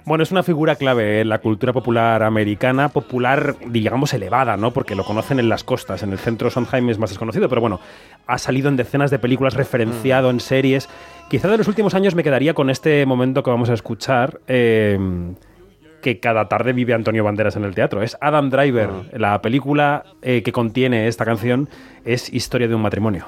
Bueno, 0.05 0.23
es 0.23 0.31
una 0.31 0.43
figura 0.43 0.75
clave 0.75 1.21
en 1.21 1.29
la 1.29 1.39
cultura 1.39 1.73
popular 1.73 2.23
americana, 2.23 2.89
popular, 2.89 3.55
digamos, 3.67 4.13
elevada, 4.13 4.57
¿no? 4.57 4.71
Porque 4.71 4.95
lo 4.95 5.03
conocen 5.03 5.39
en 5.39 5.49
las 5.49 5.63
costas. 5.63 6.03
En 6.03 6.11
el 6.11 6.17
centro 6.19 6.49
Sondheim 6.49 6.89
es 6.89 6.97
más 6.99 7.09
desconocido, 7.09 7.47
pero 7.49 7.61
bueno, 7.61 7.79
ha 8.27 8.37
salido 8.37 8.69
en 8.69 8.75
decenas 8.77 9.11
de 9.11 9.19
películas, 9.19 9.53
referenciado 9.53 10.29
en 10.29 10.39
series. 10.39 10.89
Quizá 11.29 11.47
de 11.49 11.57
los 11.57 11.67
últimos 11.67 11.93
años 11.95 12.15
me 12.15 12.23
quedaría 12.23 12.53
con 12.53 12.69
este 12.69 13.05
momento 13.05 13.43
que 13.43 13.49
vamos 13.49 13.69
a 13.69 13.73
escuchar. 13.73 14.39
eh, 14.47 14.97
que 16.03 16.19
cada 16.19 16.47
tarde 16.47 16.73
vive 16.73 16.93
Antonio 16.93 17.23
Banderas 17.23 17.55
en 17.55 17.63
el 17.63 17.73
teatro. 17.73 18.03
Es 18.03 18.15
Adam 18.21 18.51
Driver. 18.51 18.89
La 19.13 19.41
película 19.41 20.03
eh, 20.21 20.43
que 20.43 20.51
contiene 20.51 21.07
esta 21.07 21.25
canción 21.25 21.69
es 22.05 22.31
Historia 22.31 22.67
de 22.67 22.75
un 22.75 22.81
matrimonio. 22.83 23.25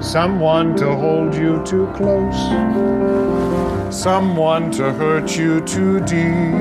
Someone 0.00 0.76
to 0.76 0.94
hold 0.94 1.34
you 1.34 1.60
too 1.64 1.88
close. 1.96 2.38
Someone 3.90 4.70
to 4.72 4.92
hurt 4.92 5.36
you 5.36 5.60
too 5.62 6.00
deep. 6.00 6.54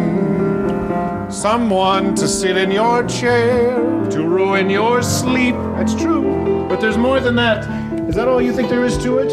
Someone 1.29 2.15
to 2.15 2.27
sit 2.27 2.57
in 2.57 2.71
your 2.71 3.03
chair, 3.03 3.75
to 4.09 4.23
ruin 4.23 4.69
your 4.69 5.03
sleep. 5.03 5.55
That's 5.77 5.93
true, 5.93 6.65
but 6.69 6.79
there's 6.79 6.97
more 6.97 7.19
than 7.19 7.35
that. 7.35 7.84
Is 8.15 8.21
that 8.21 8.29
all 8.29 8.41
you 8.41 8.53
think 8.53 8.69
there 8.69 8.85
is 8.87 8.97
to 8.99 9.19
it? 9.19 9.29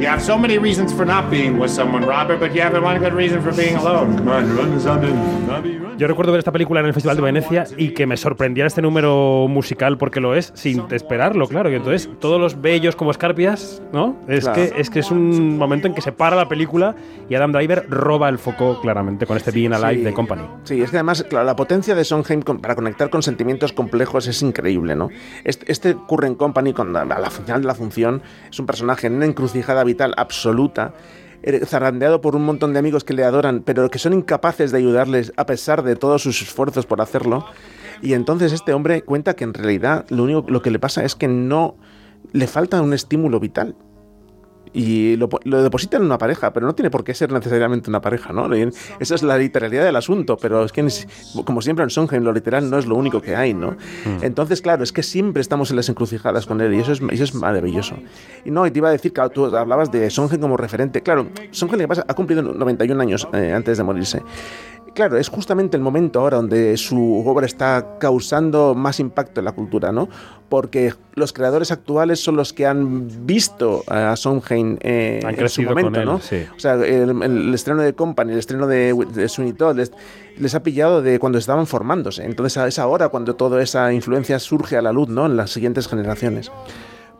You 0.00 0.06
have 0.08 0.20
so 0.22 0.38
many 0.38 0.56
reasons 0.56 0.92
for 0.94 1.04
not 1.04 1.28
being 1.28 1.58
with 1.58 1.72
someone, 1.72 2.06
Robert, 2.06 2.38
but 2.38 2.54
you 2.54 2.62
haven't 2.62 2.84
one 2.84 3.00
good 3.00 3.12
reason 3.14 3.42
for 3.42 3.52
being 3.52 3.74
alone. 3.74 4.14
Come 4.16 4.28
on, 4.28 4.56
run 4.56 4.80
something. 4.80 5.12
Yo 5.98 6.06
recuerdo 6.08 6.32
ver 6.32 6.38
esta 6.38 6.50
película 6.52 6.80
en 6.80 6.86
el 6.86 6.94
Festival 6.94 7.16
de 7.16 7.22
Venecia 7.22 7.64
y 7.76 7.90
que 7.90 8.06
me 8.06 8.16
sorprendiera 8.16 8.66
este 8.66 8.80
número 8.80 9.46
musical 9.48 9.98
porque 9.98 10.20
lo 10.20 10.34
es 10.34 10.50
sin 10.54 10.84
esperarlo, 10.90 11.46
claro. 11.48 11.70
Y 11.70 11.74
entonces 11.74 12.08
todos 12.20 12.40
los 12.40 12.60
bellos 12.60 12.96
como 12.96 13.10
escarpias, 13.10 13.82
¿no? 13.92 14.16
Es, 14.26 14.44
Claro. 14.44 14.54
que, 14.54 14.80
es 14.80 14.88
que 14.90 15.00
es 15.00 15.10
un 15.10 15.58
momento 15.58 15.86
en 15.86 15.94
que 15.94 16.00
se 16.00 16.10
para 16.10 16.34
la 16.34 16.48
película 16.48 16.94
y 17.28 17.34
Adam 17.34 17.52
Driver 17.52 17.86
roba 17.90 18.28
el 18.28 18.38
foco 18.38 18.80
claramente 18.80 19.26
con 19.26 19.36
este 19.36 19.50
Being 19.50 19.74
Alive 19.74 19.98
Sí. 19.98 20.04
de 20.04 20.12
Company. 20.14 20.42
Sí, 20.64 20.80
es 20.82 20.90
que 20.90 20.96
además, 20.96 21.24
claro, 21.28 21.44
la 21.44 21.54
potencia 21.56 21.94
de 21.94 22.04
Sondheim 22.04 22.40
para 22.42 22.74
conectar 22.74 23.10
con 23.10 23.22
sentimientos 23.22 23.72
complejos 23.72 24.26
es 24.26 24.42
increíble, 24.42 24.96
¿no? 24.96 25.10
Este, 25.44 25.70
este 25.70 25.94
Current 25.94 26.36
Company, 26.38 26.72
con 26.72 26.92
la- 26.92 27.02
a 27.02 27.18
la 27.20 27.30
final 27.30 27.60
de 27.60 27.66
la 27.66 27.74
función, 27.74 28.11
es 28.50 28.58
un 28.58 28.66
personaje 28.66 29.06
en 29.06 29.14
una 29.14 29.26
encrucijada 29.26 29.84
vital 29.84 30.12
absoluta, 30.16 30.94
eh, 31.42 31.64
zarandeado 31.64 32.20
por 32.20 32.36
un 32.36 32.44
montón 32.44 32.72
de 32.72 32.78
amigos 32.78 33.04
que 33.04 33.14
le 33.14 33.24
adoran, 33.24 33.62
pero 33.64 33.88
que 33.90 33.98
son 33.98 34.12
incapaces 34.12 34.72
de 34.72 34.78
ayudarles 34.78 35.32
a 35.36 35.46
pesar 35.46 35.82
de 35.82 35.96
todos 35.96 36.22
sus 36.22 36.42
esfuerzos 36.42 36.86
por 36.86 37.00
hacerlo. 37.00 37.46
Y 38.00 38.14
entonces 38.14 38.52
este 38.52 38.72
hombre 38.72 39.02
cuenta 39.02 39.34
que 39.34 39.44
en 39.44 39.54
realidad 39.54 40.04
lo 40.10 40.24
único 40.24 40.44
lo 40.48 40.62
que 40.62 40.70
le 40.70 40.78
pasa 40.78 41.04
es 41.04 41.14
que 41.14 41.28
no 41.28 41.76
le 42.32 42.46
falta 42.46 42.82
un 42.82 42.92
estímulo 42.92 43.40
vital 43.40 43.76
y 44.72 45.16
lo, 45.16 45.28
lo 45.44 45.62
deposita 45.62 45.96
en 45.96 46.04
una 46.04 46.18
pareja, 46.18 46.52
pero 46.52 46.66
no 46.66 46.74
tiene 46.74 46.90
por 46.90 47.04
qué 47.04 47.14
ser 47.14 47.32
necesariamente 47.32 47.90
una 47.90 48.00
pareja, 48.00 48.32
¿no? 48.32 48.52
Esa 48.54 49.14
es 49.14 49.22
la 49.22 49.36
literalidad 49.38 49.84
del 49.84 49.96
asunto, 49.96 50.36
pero 50.36 50.64
es 50.64 50.72
que, 50.72 50.86
como 51.44 51.62
siempre 51.62 51.84
en 51.84 51.90
Sondheim, 51.90 52.22
lo 52.22 52.32
literal 52.32 52.68
no 52.70 52.78
es 52.78 52.86
lo 52.86 52.96
único 52.96 53.20
que 53.20 53.36
hay, 53.36 53.54
¿no? 53.54 53.76
Entonces, 54.22 54.62
claro, 54.62 54.82
es 54.82 54.92
que 54.92 55.02
siempre 55.02 55.40
estamos 55.40 55.70
en 55.70 55.76
las 55.76 55.88
encrucijadas 55.88 56.46
con 56.46 56.60
él 56.60 56.74
y 56.74 56.80
eso 56.80 56.92
es, 56.92 57.00
eso 57.10 57.24
es 57.24 57.34
maravilloso. 57.34 57.96
Y 58.44 58.50
no, 58.50 58.66
y 58.66 58.70
te 58.70 58.78
iba 58.78 58.88
a 58.88 58.92
decir 58.92 59.12
que 59.12 59.22
tú 59.32 59.44
hablabas 59.56 59.90
de 59.90 60.10
Sondheim 60.10 60.40
como 60.40 60.56
referente. 60.56 61.02
Claro, 61.02 61.28
Sondheim 61.50 61.88
ha 61.90 62.14
cumplido 62.14 62.42
91 62.42 63.00
años 63.00 63.28
eh, 63.32 63.52
antes 63.52 63.78
de 63.78 63.84
morirse. 63.84 64.22
Claro, 64.94 65.16
es 65.16 65.28
justamente 65.28 65.76
el 65.76 65.82
momento 65.82 66.20
ahora 66.20 66.36
donde 66.36 66.76
su 66.76 67.22
obra 67.26 67.46
está 67.46 67.96
causando 67.98 68.74
más 68.74 69.00
impacto 69.00 69.40
en 69.40 69.46
la 69.46 69.52
cultura, 69.52 69.90
¿no? 69.90 70.08
Porque 70.50 70.92
los 71.14 71.32
creadores 71.32 71.72
actuales 71.72 72.22
son 72.22 72.36
los 72.36 72.52
que 72.52 72.66
han 72.66 73.26
visto 73.26 73.84
a 73.88 74.14
Sondheim 74.16 74.76
eh, 74.82 75.20
Han 75.24 75.40
en 75.40 75.48
su 75.48 75.62
momento, 75.62 75.98
él, 75.98 76.04
¿no? 76.04 76.20
sí. 76.20 76.44
O 76.54 76.60
sea, 76.60 76.74
el, 76.74 77.22
el 77.22 77.54
estreno 77.54 77.80
de 77.80 77.94
Company, 77.94 78.32
el 78.32 78.38
estreno 78.38 78.66
de, 78.66 78.94
de 79.14 79.28
Sweeney 79.28 79.54
Todd, 79.54 79.76
les, 79.76 79.92
les 80.36 80.54
ha 80.54 80.62
pillado 80.62 81.00
de 81.00 81.18
cuando 81.18 81.38
estaban 81.38 81.66
formándose. 81.66 82.24
Entonces 82.24 82.62
es 82.62 82.78
ahora 82.78 83.08
cuando 83.08 83.34
toda 83.34 83.62
esa 83.62 83.94
influencia 83.94 84.38
surge 84.38 84.76
a 84.76 84.82
la 84.82 84.92
luz, 84.92 85.08
¿no? 85.08 85.24
En 85.24 85.38
las 85.38 85.52
siguientes 85.52 85.88
generaciones. 85.88 86.52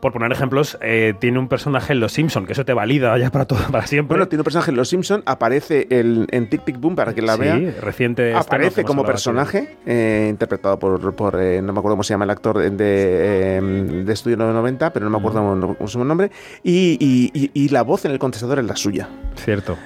Por 0.03 0.11
poner 0.11 0.33
ejemplos, 0.33 0.77
eh, 0.81 1.13
tiene 1.17 1.39
un 1.39 1.47
personaje 1.47 1.93
en 1.93 2.01
Los 2.01 2.11
Simpson 2.11 2.45
que 2.45 2.51
eso 2.51 2.65
te 2.65 2.73
valida 2.73 3.17
ya 3.17 3.29
para 3.31 3.45
todo, 3.45 3.59
para 3.71 3.87
siempre. 3.87 4.15
Bueno, 4.17 4.27
tiene 4.27 4.41
un 4.41 4.43
personaje 4.43 4.69
en 4.71 4.75
Los 4.75 4.89
Simpson, 4.89 5.23
aparece 5.25 5.87
el, 5.91 6.27
en 6.31 6.49
Tic 6.49 6.65
Tic 6.65 6.77
Boom 6.77 6.93
para 6.93 7.13
que 7.15 7.21
la 7.21 7.35
Sí, 7.35 7.39
vea. 7.39 7.73
reciente 7.79 8.33
Aparece 8.35 8.83
como 8.83 9.05
personaje, 9.05 9.77
eh, 9.85 10.27
interpretado 10.29 10.77
por, 10.77 11.15
por, 11.15 11.39
eh, 11.39 11.61
no 11.61 11.71
me 11.71 11.79
acuerdo 11.79 11.93
cómo 11.95 12.03
se 12.03 12.13
llama 12.15 12.25
el 12.25 12.31
actor 12.31 12.57
de, 12.59 12.69
de, 12.69 14.03
de 14.03 14.11
Estudio 14.13 14.35
990, 14.35 14.91
pero 14.91 15.05
no 15.05 15.09
me 15.11 15.17
acuerdo 15.19 15.39
cómo 15.39 15.75
cómo 15.77 15.87
su 15.87 16.03
nombre. 16.03 16.31
Y, 16.63 16.97
y- 16.99 17.31
y- 17.33 17.51
y 17.53 17.69
la 17.69 17.83
voz 17.83 18.03
en 18.03 18.11
el 18.11 18.19
contestador 18.19 18.59
es 18.59 18.65
la 18.65 18.75
suya. 18.75 19.07
Cierto. 19.37 19.77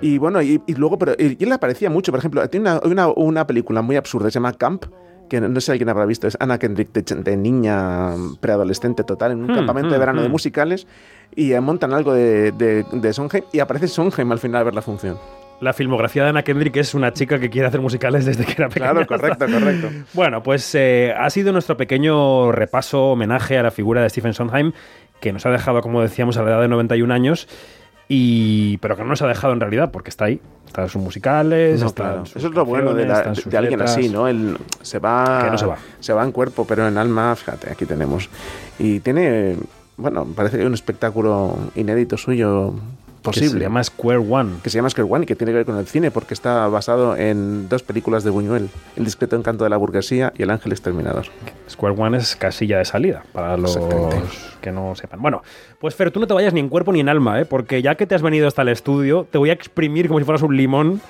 Y 0.00 0.16
bueno, 0.16 0.40
y, 0.40 0.62
y 0.66 0.74
luego, 0.74 0.98
pero 0.98 1.12
y 1.18 1.36
él 1.44 1.52
aparecía 1.52 1.90
mucho, 1.90 2.12
por 2.12 2.18
ejemplo, 2.20 2.48
tiene 2.48 2.70
una, 2.70 2.80
una, 2.82 3.08
una 3.08 3.46
película 3.46 3.82
muy 3.82 3.96
absurda, 3.96 4.30
se 4.30 4.36
llama 4.36 4.54
Camp, 4.54 4.86
que 5.28 5.40
no, 5.40 5.60
sé 5.60 5.66
si 5.66 5.70
alguien 5.72 5.88
habrá 5.88 6.06
visto, 6.06 6.26
es 6.26 6.36
Anna 6.38 6.58
Kendrick 6.58 6.92
de, 6.92 7.36
niña 7.36 8.10
preadolescente 8.40 9.04
total 9.04 9.32
en 9.32 9.44
un 9.44 9.54
Hmm, 9.54 9.56
campamento 9.56 9.90
de 9.90 9.96
hmm, 9.96 10.00
verano 10.00 10.22
de 10.22 10.28
hmm. 10.28 10.32
musicales 10.32 10.86
y 11.34 11.52
eh, 11.52 11.60
montan 11.60 11.92
algo 11.92 12.12
de, 12.12 12.52
de, 12.52 12.84
de 12.90 13.12
Sondheim 13.12 13.44
y 13.52 13.60
aparece 13.60 13.88
Sondheim 13.88 14.30
al 14.32 14.38
final 14.38 14.60
a 14.60 14.64
ver 14.64 14.74
la 14.74 14.82
función. 14.82 15.18
La 15.60 15.72
filmografía 15.72 16.24
de 16.24 16.30
Anna 16.30 16.42
Kendrick 16.42 16.76
es 16.76 16.94
una 16.94 17.12
chica 17.12 17.38
que 17.38 17.48
quiere 17.48 17.68
hacer 17.68 17.80
musicales 17.80 18.24
desde 18.24 18.44
que 18.44 18.52
era 18.52 18.68
pequeña. 18.68 18.90
Claro, 18.90 19.06
correcto, 19.06 19.46
correcto. 19.46 19.88
Bueno, 20.12 20.42
pues 20.42 20.74
eh, 20.74 21.14
ha 21.16 21.30
sido 21.30 21.52
nuestro 21.52 21.76
pequeño 21.76 22.50
repaso, 22.52 23.12
homenaje 23.12 23.56
a 23.56 23.62
la 23.62 23.70
figura 23.70 24.02
de 24.02 24.10
Stephen 24.10 24.34
Sondheim, 24.34 24.72
que 25.20 25.32
nos 25.32 25.46
ha 25.46 25.50
dejado, 25.50 25.80
como 25.80 26.02
decíamos, 26.02 26.36
a 26.36 26.42
la 26.42 26.50
edad 26.50 26.60
de 26.60 26.68
91 26.68 27.14
años, 27.14 27.48
y 28.08 28.76
pero 28.78 28.96
que 28.96 29.02
no 29.02 29.08
nos 29.08 29.22
ha 29.22 29.26
dejado 29.26 29.52
en 29.52 29.60
realidad, 29.60 29.90
porque 29.90 30.10
está 30.10 30.26
ahí. 30.26 30.40
Están 30.66 30.88
sus 30.88 31.00
musicales, 31.00 31.80
No, 31.80 31.86
están 31.86 32.06
claro. 32.06 32.26
sus 32.26 32.36
Eso 32.36 32.48
es 32.48 32.54
lo 32.54 32.64
bueno 32.64 32.94
de, 32.94 33.06
la- 33.06 33.22
de- 33.22 33.56
alguien 33.56 33.78
letras. 33.78 33.92
así, 33.96 34.08
¿no? 34.08 34.26
Él 34.26 34.56
se 34.82 34.98
va, 34.98 35.42
Que 35.44 35.50
no 35.52 35.58
se 35.58 35.66
va. 35.66 35.76
se 36.00 36.12
va 36.12 36.24
en 36.24 36.32
cuerpo, 36.32 36.64
pero 36.66 36.88
en 36.88 36.98
alma, 36.98 37.34
fíjate, 37.36 37.70
aquí 37.70 37.86
tenemos. 37.86 38.28
Y 38.78 38.98
tiene, 39.00 39.56
bueno, 39.96 40.24
parece 40.34 40.58
que 40.58 40.66
un 40.66 40.74
espectáculo 40.74 41.56
inédito 41.76 42.16
suyo 42.16 42.74
posible. 43.24 43.52
Que 43.52 43.58
se 43.58 43.64
llama 43.64 43.82
Square 43.82 44.18
One. 44.18 44.50
que 44.62 44.70
se 44.70 44.78
llama 44.78 44.90
Square 44.90 45.10
One 45.10 45.24
y 45.24 45.26
que 45.26 45.34
tiene 45.34 45.52
que 45.52 45.56
ver 45.56 45.66
con 45.66 45.78
el 45.78 45.86
cine 45.86 46.10
porque 46.10 46.34
está 46.34 46.68
basado 46.68 47.16
en 47.16 47.68
dos 47.68 47.82
películas 47.82 48.22
de 48.22 48.30
Buñuel, 48.30 48.68
El 48.96 49.04
discreto 49.04 49.36
encanto 49.36 49.64
de 49.64 49.70
la 49.70 49.76
burguesía 49.76 50.32
y 50.36 50.42
El 50.42 50.50
ángel 50.50 50.72
exterminador. 50.72 51.26
Square 51.68 51.94
One 51.98 52.18
es 52.18 52.36
casilla 52.36 52.78
de 52.78 52.84
salida, 52.84 53.24
para 53.32 53.56
los 53.56 53.76
que 54.60 54.70
no 54.70 54.94
sepan. 54.94 55.20
Bueno, 55.20 55.42
pues 55.78 55.94
Fer, 55.94 56.10
tú 56.10 56.20
no 56.20 56.26
te 56.26 56.34
vayas 56.34 56.54
ni 56.54 56.60
en 56.60 56.68
cuerpo 56.68 56.92
ni 56.92 57.00
en 57.00 57.08
alma, 57.08 57.40
¿eh? 57.40 57.44
porque 57.44 57.82
ya 57.82 57.96
que 57.96 58.06
te 58.06 58.14
has 58.14 58.22
venido 58.22 58.46
hasta 58.46 58.62
el 58.62 58.68
estudio, 58.68 59.26
te 59.30 59.38
voy 59.38 59.50
a 59.50 59.52
exprimir 59.52 60.06
como 60.08 60.18
si 60.20 60.24
fueras 60.24 60.42
un 60.42 60.56
limón, 60.56 61.00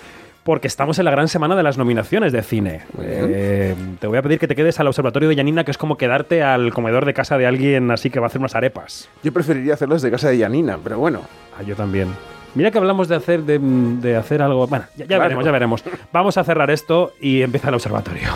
porque 0.45 0.69
estamos 0.69 0.99
en 0.99 1.07
la 1.07 1.11
gran 1.11 1.27
semana 1.29 1.57
de 1.57 1.63
las 1.63 1.79
nominaciones 1.79 2.33
de 2.33 2.43
cine. 2.43 2.83
Eh, 3.01 3.75
te 3.99 4.07
voy 4.07 4.19
a 4.19 4.23
pedir 4.23 4.39
que 4.39 4.47
te 4.47 4.55
quedes 4.55 4.79
al 4.79 4.87
observatorio 4.87 5.29
de 5.29 5.37
Yanina, 5.37 5.65
que 5.65 5.71
es 5.71 5.79
como 5.79 5.97
quedarte 5.97 6.43
al 6.43 6.73
comedor 6.73 7.07
de 7.07 7.15
casa 7.15 7.39
de 7.39 7.47
alguien 7.47 7.91
así 7.91 8.11
que 8.11 8.21
va 8.21 8.27
a 8.27 8.29
hacer 8.29 8.41
unas 8.41 8.55
arepas. 8.55 9.09
Yo 9.23 9.33
preferiría 9.33 9.75
hacerlo 9.75 9.95
desde 9.95 10.11
casa 10.11 10.29
de 10.29 10.39
Yanina, 10.39 10.79
pero 10.83 10.99
bueno. 10.99 11.23
Ah, 11.59 11.63
yo 11.63 11.75
también. 11.77 12.09
Mira 12.55 12.71
que 12.71 12.79
hablamos 12.79 13.09
de 13.09 13.17
hacer, 13.17 13.43
de, 13.43 13.59
de 13.61 14.17
hacer 14.17 14.41
algo. 14.43 14.67
Bueno, 14.69 14.85
ya, 14.97 15.05
ya 15.05 15.07
Claro. 15.07 15.23
veremos, 15.25 15.45
ya 15.45 15.51
veremos. 15.51 15.85
Vamos 16.13 16.37
a 16.39 16.45
cerrar 16.45 16.71
esto 16.71 17.13
y 17.21 17.43
empieza 17.43 17.69
el 17.69 17.75
observatorio. 17.75 18.29